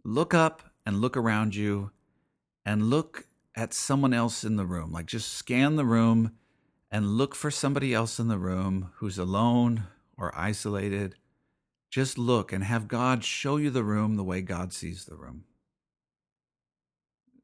look 0.05 0.33
up 0.33 0.63
and 0.87 1.01
look 1.01 1.17
around 1.17 1.55
you 1.55 1.91
and 2.65 2.91
look 2.91 3.27
at 3.55 3.75
someone 3.75 4.15
else 4.15 4.45
in 4.45 4.57
the 4.57 4.67
room. 4.67 4.93
Like 4.93 5.07
just 5.07 5.33
scan 5.33 5.77
the 5.77 5.85
room 5.85 6.33
and 6.91 7.19
look 7.19 7.35
for 7.35 7.51
somebody 7.51 7.93
else 7.93 8.19
in 8.19 8.29
the 8.29 8.39
room 8.39 8.93
who's 8.97 9.19
alone 9.19 9.85
or 10.17 10.33
isolated. 10.39 11.17
Just 11.91 12.19
look 12.19 12.53
and 12.53 12.63
have 12.63 12.89
God 12.89 13.25
show 13.25 13.57
you 13.57 13.71
the 13.71 13.85
room 13.85 14.17
the 14.17 14.25
way 14.25 14.43
God 14.43 14.73
sees 14.73 15.05
the 15.05 15.17
room. 15.17 15.45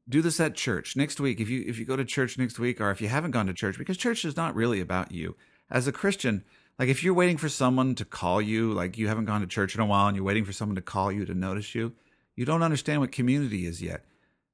Do 0.07 0.21
this 0.21 0.39
at 0.39 0.55
church 0.55 0.95
next 0.95 1.19
week. 1.19 1.39
If 1.39 1.49
you 1.49 1.63
if 1.67 1.79
you 1.79 1.85
go 1.85 1.95
to 1.95 2.05
church 2.05 2.37
next 2.37 2.59
week, 2.59 2.79
or 2.79 2.91
if 2.91 3.01
you 3.01 3.07
haven't 3.07 3.31
gone 3.31 3.47
to 3.47 3.53
church, 3.53 3.77
because 3.77 3.97
church 3.97 4.23
is 4.23 4.37
not 4.37 4.55
really 4.55 4.79
about 4.79 5.11
you 5.11 5.35
as 5.69 5.87
a 5.87 5.91
Christian. 5.91 6.43
Like 6.77 6.89
if 6.89 7.03
you're 7.03 7.13
waiting 7.13 7.37
for 7.37 7.49
someone 7.49 7.95
to 7.95 8.05
call 8.05 8.41
you, 8.41 8.73
like 8.73 8.97
you 8.97 9.07
haven't 9.07 9.25
gone 9.25 9.41
to 9.41 9.47
church 9.47 9.75
in 9.75 9.81
a 9.81 9.85
while, 9.85 10.07
and 10.07 10.15
you're 10.15 10.25
waiting 10.25 10.45
for 10.45 10.53
someone 10.53 10.75
to 10.75 10.81
call 10.81 11.11
you 11.11 11.25
to 11.25 11.33
notice 11.33 11.73
you, 11.73 11.93
you 12.35 12.45
don't 12.45 12.63
understand 12.63 13.01
what 13.01 13.11
community 13.11 13.65
is 13.65 13.81
yet 13.81 14.05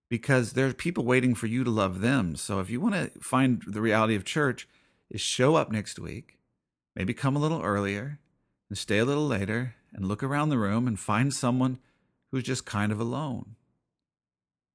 because 0.08 0.54
there's 0.54 0.74
people 0.76 1.06
waiting 1.06 1.34
for 1.34 1.48
you 1.48 1.64
to 1.64 1.72
love 1.72 2.02
them. 2.02 2.36
So 2.36 2.60
if 2.60 2.70
you 2.70 2.80
want 2.80 2.96
to 2.96 3.20
find 3.22 3.64
the 3.66 3.82
reality 3.82 4.16
of 4.16 4.26
church, 4.26 4.68
is 5.10 5.22
show 5.22 5.56
up 5.56 5.72
next 5.72 6.00
week, 6.00 6.38
maybe 6.96 7.14
come 7.14 7.36
a 7.36 7.40
little 7.40 7.62
earlier 7.62 8.20
and 8.70 8.78
stay 8.78 8.98
a 8.98 9.06
little 9.06 9.28
later 9.28 9.76
and 9.94 10.06
look 10.06 10.24
around 10.24 10.50
the 10.50 10.58
room 10.58 10.88
and 10.88 11.00
find 11.00 11.34
someone 11.34 11.80
who's 12.32 12.44
just 12.44 12.66
kind 12.66 12.92
of 12.92 13.00
alone. 13.00 13.56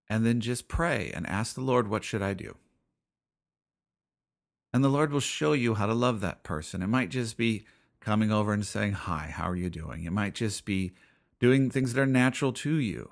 And 0.08 0.24
then 0.24 0.40
just 0.40 0.68
pray 0.68 1.10
and 1.14 1.26
ask 1.26 1.54
the 1.54 1.60
Lord, 1.60 1.88
what 1.88 2.04
should 2.04 2.22
I 2.22 2.34
do? 2.34 2.56
And 4.72 4.84
the 4.84 4.88
Lord 4.88 5.12
will 5.12 5.20
show 5.20 5.52
you 5.52 5.74
how 5.74 5.86
to 5.86 5.94
love 5.94 6.20
that 6.20 6.42
person. 6.42 6.82
It 6.82 6.88
might 6.88 7.08
just 7.08 7.36
be 7.36 7.64
coming 8.00 8.30
over 8.30 8.52
and 8.52 8.64
saying, 8.64 8.92
Hi, 8.92 9.32
how 9.34 9.48
are 9.48 9.56
you 9.56 9.70
doing? 9.70 10.04
It 10.04 10.12
might 10.12 10.34
just 10.34 10.64
be 10.64 10.92
doing 11.40 11.70
things 11.70 11.92
that 11.92 12.00
are 12.00 12.06
natural 12.06 12.52
to 12.52 12.74
you, 12.76 13.10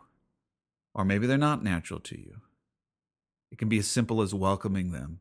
or 0.95 1.05
maybe 1.05 1.27
they're 1.27 1.39
not 1.39 1.65
natural 1.65 2.01
to 2.01 2.19
you. 2.19 2.43
It 3.51 3.59
can 3.59 3.69
be 3.69 3.79
as 3.79 3.87
simple 3.87 4.21
as 4.23 4.35
welcoming 4.35 4.93
them. 4.93 5.21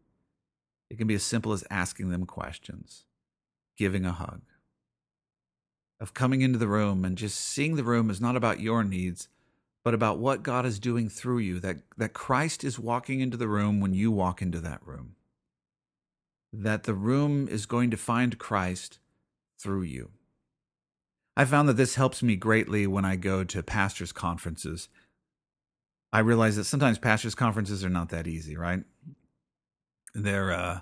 It 0.89 0.97
can 0.97 1.07
be 1.07 1.15
as 1.15 1.23
simple 1.23 1.53
as 1.53 1.63
asking 1.69 2.09
them 2.09 2.25
questions, 2.25 3.05
giving 3.77 4.05
a 4.05 4.11
hug, 4.11 4.41
of 5.99 6.13
coming 6.13 6.41
into 6.41 6.59
the 6.59 6.67
room 6.67 7.05
and 7.05 7.17
just 7.17 7.39
seeing 7.39 7.75
the 7.75 7.83
room 7.83 8.09
is 8.09 8.21
not 8.21 8.35
about 8.35 8.59
your 8.59 8.83
needs, 8.83 9.29
but 9.83 9.93
about 9.93 10.19
what 10.19 10.43
God 10.43 10.65
is 10.65 10.79
doing 10.79 11.09
through 11.09 11.39
you, 11.39 11.59
that, 11.59 11.77
that 11.97 12.13
Christ 12.13 12.63
is 12.63 12.79
walking 12.79 13.19
into 13.19 13.37
the 13.37 13.47
room 13.47 13.81
when 13.81 13.93
you 13.93 14.11
walk 14.11 14.41
into 14.41 14.59
that 14.59 14.85
room, 14.85 15.15
that 16.53 16.83
the 16.83 16.93
room 16.93 17.47
is 17.47 17.65
going 17.65 17.91
to 17.91 17.97
find 17.97 18.39
Christ 18.39 18.99
through 19.59 19.83
you. 19.83 20.11
I 21.35 21.45
found 21.45 21.67
that 21.67 21.77
this 21.77 21.95
helps 21.95 22.21
me 22.21 22.35
greatly 22.35 22.85
when 22.87 23.05
I 23.05 23.15
go 23.15 23.43
to 23.43 23.63
pastors' 23.63 24.11
conferences. 24.11 24.87
I 26.13 26.19
realize 26.19 26.55
that 26.55 26.65
sometimes 26.65 26.99
pastors' 26.99 27.35
conferences 27.35 27.83
are 27.83 27.89
not 27.89 28.09
that 28.09 28.27
easy, 28.27 28.55
right? 28.55 28.83
They're 30.13 30.53
uh, 30.53 30.81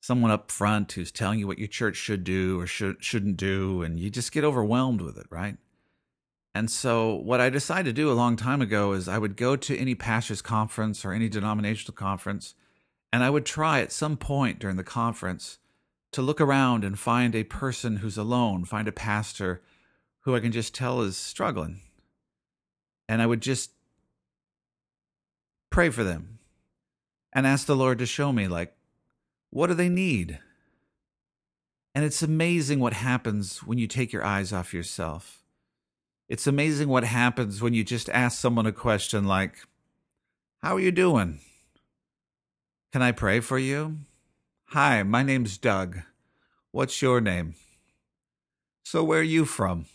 someone 0.00 0.32
up 0.32 0.50
front 0.50 0.92
who's 0.92 1.12
telling 1.12 1.38
you 1.38 1.46
what 1.46 1.58
your 1.60 1.68
church 1.68 1.96
should 1.96 2.24
do 2.24 2.58
or 2.58 2.66
should, 2.66 3.02
shouldn't 3.02 3.36
do, 3.36 3.82
and 3.82 3.98
you 3.98 4.10
just 4.10 4.32
get 4.32 4.44
overwhelmed 4.44 5.00
with 5.00 5.16
it, 5.16 5.26
right? 5.30 5.56
And 6.54 6.70
so, 6.70 7.14
what 7.14 7.40
I 7.40 7.48
decided 7.48 7.94
to 7.94 8.02
do 8.02 8.10
a 8.10 8.14
long 8.14 8.36
time 8.36 8.60
ago 8.60 8.92
is 8.92 9.06
I 9.06 9.18
would 9.18 9.36
go 9.36 9.54
to 9.54 9.76
any 9.76 9.94
pastor's 9.94 10.42
conference 10.42 11.04
or 11.04 11.12
any 11.12 11.28
denominational 11.28 11.94
conference, 11.94 12.54
and 13.12 13.22
I 13.22 13.30
would 13.30 13.46
try 13.46 13.80
at 13.80 13.92
some 13.92 14.16
point 14.16 14.58
during 14.58 14.76
the 14.76 14.82
conference 14.82 15.58
to 16.12 16.22
look 16.22 16.40
around 16.40 16.84
and 16.84 16.98
find 16.98 17.34
a 17.34 17.44
person 17.44 17.96
who's 17.96 18.18
alone, 18.18 18.64
find 18.64 18.88
a 18.88 18.92
pastor 18.92 19.62
who 20.20 20.34
I 20.34 20.40
can 20.40 20.50
just 20.50 20.74
tell 20.74 21.02
is 21.02 21.16
struggling. 21.16 21.80
And 23.08 23.22
I 23.22 23.26
would 23.26 23.40
just 23.40 23.70
pray 25.70 25.90
for 25.90 26.02
them 26.02 26.40
and 27.32 27.46
ask 27.46 27.66
the 27.66 27.76
Lord 27.76 27.98
to 28.00 28.06
show 28.06 28.32
me, 28.32 28.48
like, 28.48 28.74
what 29.50 29.68
do 29.68 29.74
they 29.74 29.88
need? 29.88 30.40
And 31.94 32.04
it's 32.04 32.22
amazing 32.22 32.80
what 32.80 32.92
happens 32.92 33.62
when 33.62 33.78
you 33.78 33.86
take 33.86 34.12
your 34.12 34.24
eyes 34.24 34.52
off 34.52 34.74
yourself. 34.74 35.39
It's 36.30 36.46
amazing 36.46 36.88
what 36.88 37.02
happens 37.02 37.60
when 37.60 37.74
you 37.74 37.82
just 37.82 38.08
ask 38.10 38.38
someone 38.38 38.64
a 38.64 38.70
question 38.70 39.24
like, 39.24 39.66
How 40.62 40.76
are 40.76 40.80
you 40.80 40.92
doing? 40.92 41.40
Can 42.92 43.02
I 43.02 43.10
pray 43.10 43.40
for 43.40 43.58
you? 43.58 43.98
Hi, 44.66 45.02
my 45.02 45.24
name's 45.24 45.58
Doug. 45.58 46.02
What's 46.70 47.02
your 47.02 47.20
name? 47.20 47.56
So, 48.84 49.02
where 49.02 49.18
are 49.18 49.24
you 49.24 49.44
from? 49.44 49.86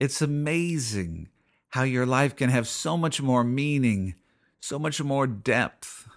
It's 0.00 0.20
amazing 0.20 1.28
how 1.68 1.84
your 1.84 2.04
life 2.04 2.34
can 2.34 2.50
have 2.50 2.66
so 2.66 2.96
much 2.96 3.22
more 3.22 3.44
meaning, 3.44 4.16
so 4.58 4.80
much 4.80 5.00
more 5.00 5.28
depth, 5.28 6.08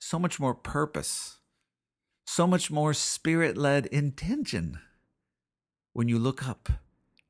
so 0.00 0.18
much 0.18 0.40
more 0.40 0.54
purpose, 0.54 1.38
so 2.26 2.48
much 2.48 2.72
more 2.72 2.92
spirit 2.92 3.56
led 3.56 3.86
intention 3.86 4.80
when 5.92 6.08
you 6.08 6.18
look 6.18 6.48
up 6.48 6.68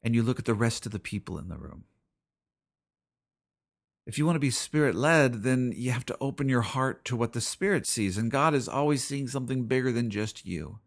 and 0.04 0.14
you 0.14 0.22
look 0.22 0.38
at 0.38 0.44
the 0.44 0.54
rest 0.54 0.86
of 0.86 0.92
the 0.92 0.98
people 1.00 1.38
in 1.38 1.48
the 1.48 1.56
room. 1.56 1.84
If 4.06 4.18
you 4.18 4.26
want 4.26 4.36
to 4.36 4.40
be 4.40 4.50
spirit 4.50 4.94
led, 4.94 5.42
then 5.42 5.72
you 5.74 5.90
have 5.90 6.04
to 6.06 6.16
open 6.20 6.48
your 6.48 6.60
heart 6.60 7.06
to 7.06 7.16
what 7.16 7.32
the 7.32 7.40
Spirit 7.40 7.86
sees. 7.86 8.18
And 8.18 8.30
God 8.30 8.54
is 8.54 8.68
always 8.68 9.02
seeing 9.02 9.26
something 9.28 9.64
bigger 9.64 9.90
than 9.90 10.10
just 10.10 10.44
you. 10.44 10.78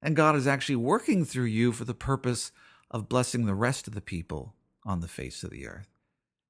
And 0.00 0.16
God 0.16 0.36
is 0.36 0.46
actually 0.46 0.76
working 0.76 1.26
through 1.26 1.44
you 1.44 1.72
for 1.72 1.84
the 1.84 1.92
purpose 1.92 2.52
of 2.90 3.10
blessing 3.10 3.44
the 3.44 3.54
rest 3.54 3.86
of 3.86 3.94
the 3.94 4.00
people 4.00 4.54
on 4.84 5.00
the 5.00 5.08
face 5.08 5.44
of 5.44 5.50
the 5.50 5.66
earth. 5.66 5.88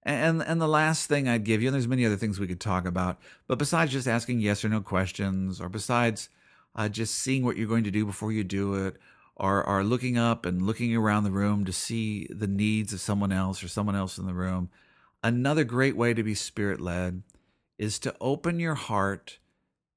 And 0.04 0.40
and 0.40 0.60
the 0.60 0.68
last 0.68 1.08
thing 1.08 1.26
I'd 1.26 1.42
give 1.42 1.60
you, 1.60 1.68
and 1.68 1.74
there's 1.74 1.88
many 1.88 2.06
other 2.06 2.16
things 2.16 2.38
we 2.38 2.46
could 2.46 2.60
talk 2.60 2.86
about, 2.86 3.18
but 3.48 3.58
besides 3.58 3.90
just 3.90 4.06
asking 4.06 4.38
yes 4.38 4.64
or 4.64 4.68
no 4.68 4.80
questions, 4.80 5.60
or 5.60 5.68
besides 5.68 6.28
uh, 6.76 6.88
just 6.88 7.16
seeing 7.16 7.44
what 7.44 7.56
you're 7.56 7.66
going 7.66 7.82
to 7.82 7.90
do 7.90 8.06
before 8.06 8.30
you 8.30 8.44
do 8.44 8.74
it, 8.86 8.96
or 9.36 9.62
or 9.64 9.84
looking 9.84 10.16
up 10.16 10.46
and 10.46 10.62
looking 10.62 10.94
around 10.96 11.24
the 11.24 11.30
room 11.30 11.64
to 11.64 11.72
see 11.72 12.26
the 12.30 12.46
needs 12.46 12.92
of 12.92 13.00
someone 13.00 13.32
else 13.32 13.62
or 13.62 13.68
someone 13.68 13.96
else 13.96 14.18
in 14.18 14.26
the 14.26 14.34
room, 14.34 14.70
another 15.22 15.64
great 15.64 15.96
way 15.96 16.14
to 16.14 16.22
be 16.22 16.34
spirit 16.34 16.80
led 16.80 17.22
is 17.78 17.98
to 17.98 18.14
open 18.20 18.58
your 18.58 18.74
heart 18.74 19.38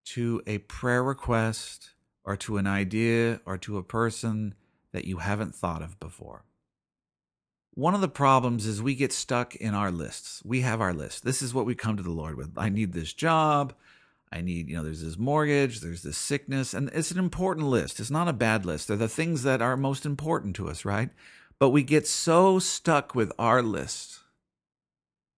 to 0.04 0.41
a 0.45 0.58
prayer 0.58 1.04
request 1.04 1.91
or 2.23 2.36
to 2.36 2.58
an 2.58 2.67
idea 2.67 3.39
or 3.45 3.58
to 3.58 3.78
a 3.78 3.84
person 3.84 4.54
that 4.91 5.06
you 5.06 5.17
haven't 5.17 5.56
thought 5.56 5.82
of 5.82 5.99
before. 5.99 6.43
One 7.73 7.95
of 7.95 8.02
the 8.02 8.10
problems 8.10 8.65
is 8.65 8.82
we 8.82 8.95
get 8.95 9.13
stuck 9.13 9.56
in 9.56 9.73
our 9.73 9.91
lists. 9.91 10.41
We 10.43 10.62
have 10.62 10.82
our 10.82 10.93
list. 10.93 11.23
This 11.23 11.41
is 11.41 11.54
what 11.54 11.65
we 11.65 11.75
come 11.75 11.95
to 11.95 12.04
the 12.04 12.12
Lord 12.12 12.36
with. 12.36 12.52
I 12.58 12.69
need 12.69 12.91
this 12.91 13.13
job. 13.13 13.73
I 14.31 14.41
need, 14.41 14.69
you 14.69 14.77
know, 14.77 14.83
there's 14.83 15.01
this 15.01 15.17
mortgage, 15.17 15.79
there's 15.79 16.03
this 16.03 16.17
sickness, 16.17 16.73
and 16.73 16.89
it's 16.93 17.11
an 17.11 17.17
important 17.17 17.67
list. 17.67 17.99
It's 17.99 18.11
not 18.11 18.27
a 18.27 18.33
bad 18.33 18.65
list. 18.65 18.87
They're 18.87 18.97
the 18.97 19.07
things 19.07 19.43
that 19.43 19.61
are 19.61 19.75
most 19.75 20.05
important 20.05 20.55
to 20.57 20.69
us, 20.69 20.85
right? 20.85 21.09
But 21.59 21.69
we 21.69 21.83
get 21.83 22.07
so 22.07 22.59
stuck 22.59 23.15
with 23.15 23.31
our 23.39 23.61
list. 23.63 24.19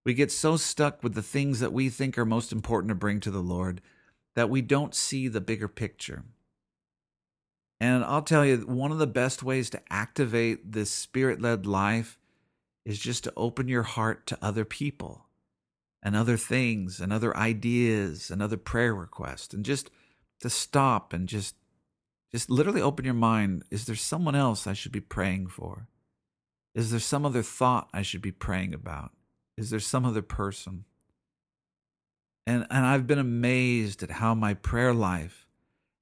We 0.06 0.14
get 0.14 0.32
so 0.32 0.58
stuck 0.58 1.04
with 1.04 1.14
the 1.14 1.22
things 1.22 1.60
that 1.62 1.74
we 1.74 1.90
think 1.90 2.18
are 2.18 2.26
most 2.26 2.52
important 2.52 2.90
to 2.90 2.96
bring 2.96 3.20
to 3.22 3.32
the 3.32 3.40
Lord 3.40 3.82
that 4.36 4.50
we 4.50 4.62
don't 4.62 4.96
see 4.96 5.28
the 5.28 5.42
bigger 5.42 5.68
picture. 5.68 6.24
And 7.80 8.04
I'll 8.04 8.22
tell 8.22 8.46
you, 8.46 8.58
one 8.58 8.92
of 8.92 9.00
the 9.00 9.08
best 9.08 9.42
ways 9.42 9.70
to 9.72 9.82
activate 9.90 10.72
this 10.72 10.92
spirit 10.92 11.42
led 11.42 11.66
life 11.66 12.20
is 12.86 13.00
just 13.00 13.24
to 13.24 13.34
open 13.38 13.68
your 13.68 13.84
heart 13.84 14.28
to 14.28 14.38
other 14.42 14.66
people 14.66 15.26
and 16.04 16.16
other 16.16 16.38
things 16.38 17.00
and 17.00 17.14
other 17.14 17.36
ideas 17.38 18.32
and 18.32 18.42
other 18.42 18.58
prayer 18.58 18.94
requests 18.94 19.54
and 19.54 19.64
just 19.64 19.90
to 20.40 20.50
stop 20.50 21.14
and 21.14 21.28
just 21.28 21.56
just 22.32 22.50
literally 22.50 22.82
open 22.82 23.06
your 23.06 23.14
mind 23.14 23.64
is 23.70 23.86
there 23.86 23.96
someone 23.96 24.36
else 24.36 24.66
I 24.66 24.74
should 24.74 24.92
be 24.92 25.02
praying 25.02 25.48
for? 25.48 25.88
Is 26.74 26.92
there 26.92 27.00
some 27.00 27.26
other 27.26 27.44
thought 27.44 27.90
I 27.94 28.02
should 28.02 28.22
be 28.22 28.32
praying 28.32 28.74
about? 28.74 29.12
Is 29.58 29.70
there 29.70 29.80
some 29.80 30.06
other 30.06 30.22
person? 30.22 30.86
And 32.48 32.66
and 32.72 32.86
I've 32.86 33.06
been 33.06 33.20
amazed 33.20 34.02
at 34.02 34.12
how 34.12 34.34
my 34.34 34.54
prayer 34.54 34.94
life 34.94 35.48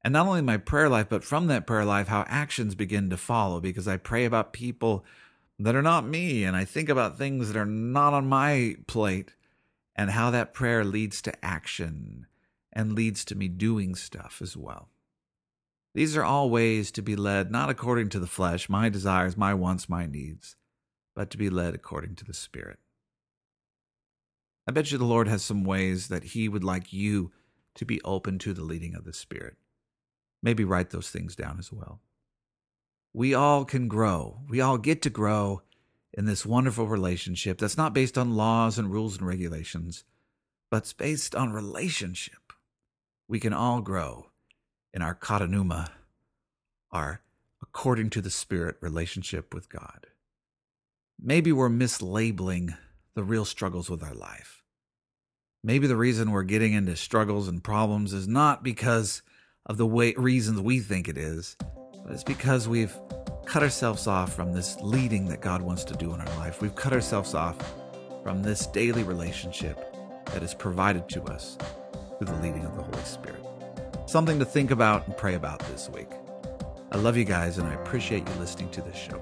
and 0.01 0.13
not 0.13 0.27
only 0.27 0.41
my 0.41 0.57
prayer 0.57 0.87
life 0.87 1.07
but 1.09 1.23
from 1.23 1.47
that 1.47 1.67
prayer 1.67 1.83
life 1.83 2.07
how 2.07 2.23
actions 2.27 2.75
begin 2.75 3.09
to 3.09 3.17
follow 3.17 3.59
because 3.59 3.87
I 3.87 3.97
pray 3.97 4.23
about 4.23 4.53
people 4.53 5.03
that 5.57 5.75
are 5.75 5.81
not 5.81 6.07
me 6.07 6.45
and 6.45 6.55
I 6.55 6.63
think 6.63 6.87
about 6.87 7.17
things 7.17 7.49
that 7.49 7.59
are 7.59 7.65
not 7.65 8.13
on 8.13 8.29
my 8.29 8.77
plate 8.87 9.33
and 9.99 10.11
how 10.11 10.31
that 10.31 10.53
prayer 10.53 10.85
leads 10.85 11.21
to 11.21 11.45
action 11.45 12.25
and 12.71 12.93
leads 12.93 13.25
to 13.25 13.35
me 13.35 13.49
doing 13.49 13.95
stuff 13.95 14.39
as 14.41 14.55
well. 14.55 14.87
These 15.93 16.15
are 16.15 16.23
all 16.23 16.49
ways 16.49 16.89
to 16.91 17.01
be 17.01 17.17
led 17.17 17.51
not 17.51 17.69
according 17.69 18.07
to 18.09 18.19
the 18.19 18.25
flesh, 18.25 18.69
my 18.69 18.87
desires, 18.87 19.35
my 19.35 19.53
wants, 19.53 19.89
my 19.89 20.05
needs, 20.05 20.55
but 21.17 21.29
to 21.31 21.37
be 21.37 21.49
led 21.49 21.75
according 21.75 22.15
to 22.15 22.23
the 22.23 22.33
Spirit. 22.33 22.79
I 24.65 24.71
bet 24.71 24.89
you 24.89 24.97
the 24.97 25.03
Lord 25.03 25.27
has 25.27 25.43
some 25.43 25.65
ways 25.65 26.07
that 26.07 26.23
He 26.23 26.47
would 26.47 26.63
like 26.63 26.93
you 26.93 27.33
to 27.75 27.83
be 27.83 27.99
open 28.03 28.39
to 28.39 28.53
the 28.53 28.63
leading 28.63 28.95
of 28.95 29.03
the 29.03 29.11
Spirit. 29.11 29.57
Maybe 30.41 30.63
write 30.63 30.91
those 30.91 31.09
things 31.09 31.35
down 31.35 31.57
as 31.59 31.73
well. 31.73 31.99
We 33.11 33.33
all 33.33 33.65
can 33.65 33.89
grow. 33.89 34.43
We 34.47 34.61
all 34.61 34.77
get 34.77 35.01
to 35.01 35.09
grow 35.09 35.61
in 36.13 36.25
this 36.25 36.45
wonderful 36.45 36.87
relationship 36.87 37.57
that's 37.57 37.77
not 37.77 37.93
based 37.93 38.17
on 38.17 38.35
laws 38.35 38.77
and 38.77 38.91
rules 38.91 39.17
and 39.17 39.27
regulations, 39.27 40.03
but 40.71 40.77
it's 40.77 40.93
based 40.93 41.35
on 41.35 41.53
relationship. 41.53 42.53
We 43.27 43.39
can 43.39 43.53
all 43.53 43.81
grow 43.81 44.27
in 44.93 45.01
our 45.01 45.13
kata 45.13 45.47
pneuma, 45.47 45.91
our 46.91 47.21
according 47.61 48.09
to 48.11 48.21
the 48.21 48.29
Spirit 48.29 48.77
relationship 48.81 49.53
with 49.53 49.69
God. 49.69 50.07
Maybe 51.21 51.51
we're 51.51 51.69
mislabeling 51.69 52.77
the 53.13 53.23
real 53.23 53.45
struggles 53.45 53.89
with 53.89 54.01
our 54.01 54.15
life. 54.15 54.63
Maybe 55.63 55.87
the 55.87 55.97
reason 55.97 56.31
we're 56.31 56.43
getting 56.43 56.73
into 56.73 56.95
struggles 56.95 57.47
and 57.49 57.63
problems 57.63 58.13
is 58.13 58.27
not 58.27 58.63
because 58.63 59.21
of 59.65 59.77
the 59.77 59.85
way 59.85 60.13
reasons 60.15 60.61
we 60.61 60.79
think 60.79 61.09
it 61.09 61.17
is, 61.17 61.57
but 61.59 62.13
it's 62.13 62.23
because 62.23 62.67
we've 62.67 62.95
cut 63.49 63.63
ourselves 63.63 64.05
off 64.05 64.31
from 64.31 64.53
this 64.53 64.77
leading 64.81 65.25
that 65.25 65.41
God 65.41 65.63
wants 65.63 65.83
to 65.85 65.95
do 65.95 66.13
in 66.13 66.21
our 66.21 66.37
life. 66.37 66.61
We've 66.61 66.75
cut 66.75 66.93
ourselves 66.93 67.33
off 67.33 67.57
from 68.21 68.43
this 68.43 68.67
daily 68.67 69.01
relationship 69.01 69.91
that 70.25 70.43
is 70.43 70.53
provided 70.53 71.09
to 71.09 71.23
us 71.23 71.57
through 72.19 72.27
the 72.27 72.41
leading 72.43 72.63
of 72.63 72.75
the 72.75 72.83
Holy 72.83 73.03
Spirit. 73.05 73.43
Something 74.05 74.37
to 74.37 74.45
think 74.45 74.69
about 74.69 75.07
and 75.07 75.17
pray 75.17 75.33
about 75.33 75.57
this 75.61 75.89
week. 75.89 76.09
I 76.91 76.97
love 76.97 77.17
you 77.17 77.23
guys 77.23 77.57
and 77.57 77.67
I 77.67 77.73
appreciate 77.73 78.27
you 78.27 78.35
listening 78.35 78.69
to 78.69 78.83
this 78.83 78.95
show. 78.95 79.19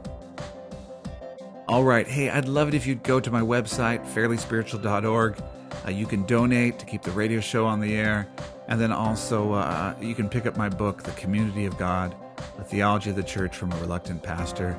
All 1.70 1.86
right. 1.86 2.06
Hey, 2.06 2.30
I'd 2.30 2.50
love 2.50 2.68
it 2.68 2.74
if 2.74 2.86
you'd 2.86 3.04
go 3.04 3.22
to 3.22 3.32
my 3.32 3.42
website, 3.42 4.06
fairlyspiritual.org. 4.13 5.42
Uh, 5.86 5.90
you 5.90 6.06
can 6.06 6.26
donate 6.26 6.80
to 6.80 6.86
keep 6.86 7.02
the 7.02 7.12
radio 7.12 7.40
show 7.40 7.66
on 7.66 7.80
the 7.80 7.96
air. 7.96 8.28
And 8.68 8.82
then 8.82 8.92
also, 8.92 9.54
uh, 9.54 9.96
you 10.02 10.16
can 10.16 10.28
pick 10.28 10.46
up 10.46 10.58
my 10.58 10.68
book, 10.68 11.04
The 11.04 11.12
Community 11.12 11.66
of 11.66 11.78
God 11.78 12.13
the 12.58 12.63
theology 12.63 13.10
of 13.12 13.15
the 13.15 13.24
church 13.24 13.56
from 13.56 13.72
a 13.72 13.78
reluctant 13.78 14.22
pastor. 14.24 14.76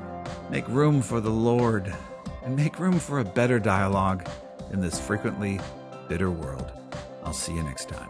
Make 0.51 0.67
room 0.69 1.01
for 1.01 1.21
the 1.21 1.31
Lord 1.31 1.95
and 2.45 2.57
make 2.57 2.79
room 2.79 2.99
for 2.99 3.21
a 3.21 3.25
better 3.25 3.59
dialogue 3.59 4.29
in 4.73 4.81
this 4.81 4.99
frequently 5.01 5.61
bitter 6.09 6.31
world. 6.31 6.73
I'll 7.25 7.33
see 7.33 7.55
you 7.55 7.63
next 7.63 7.89
time. 7.89 8.09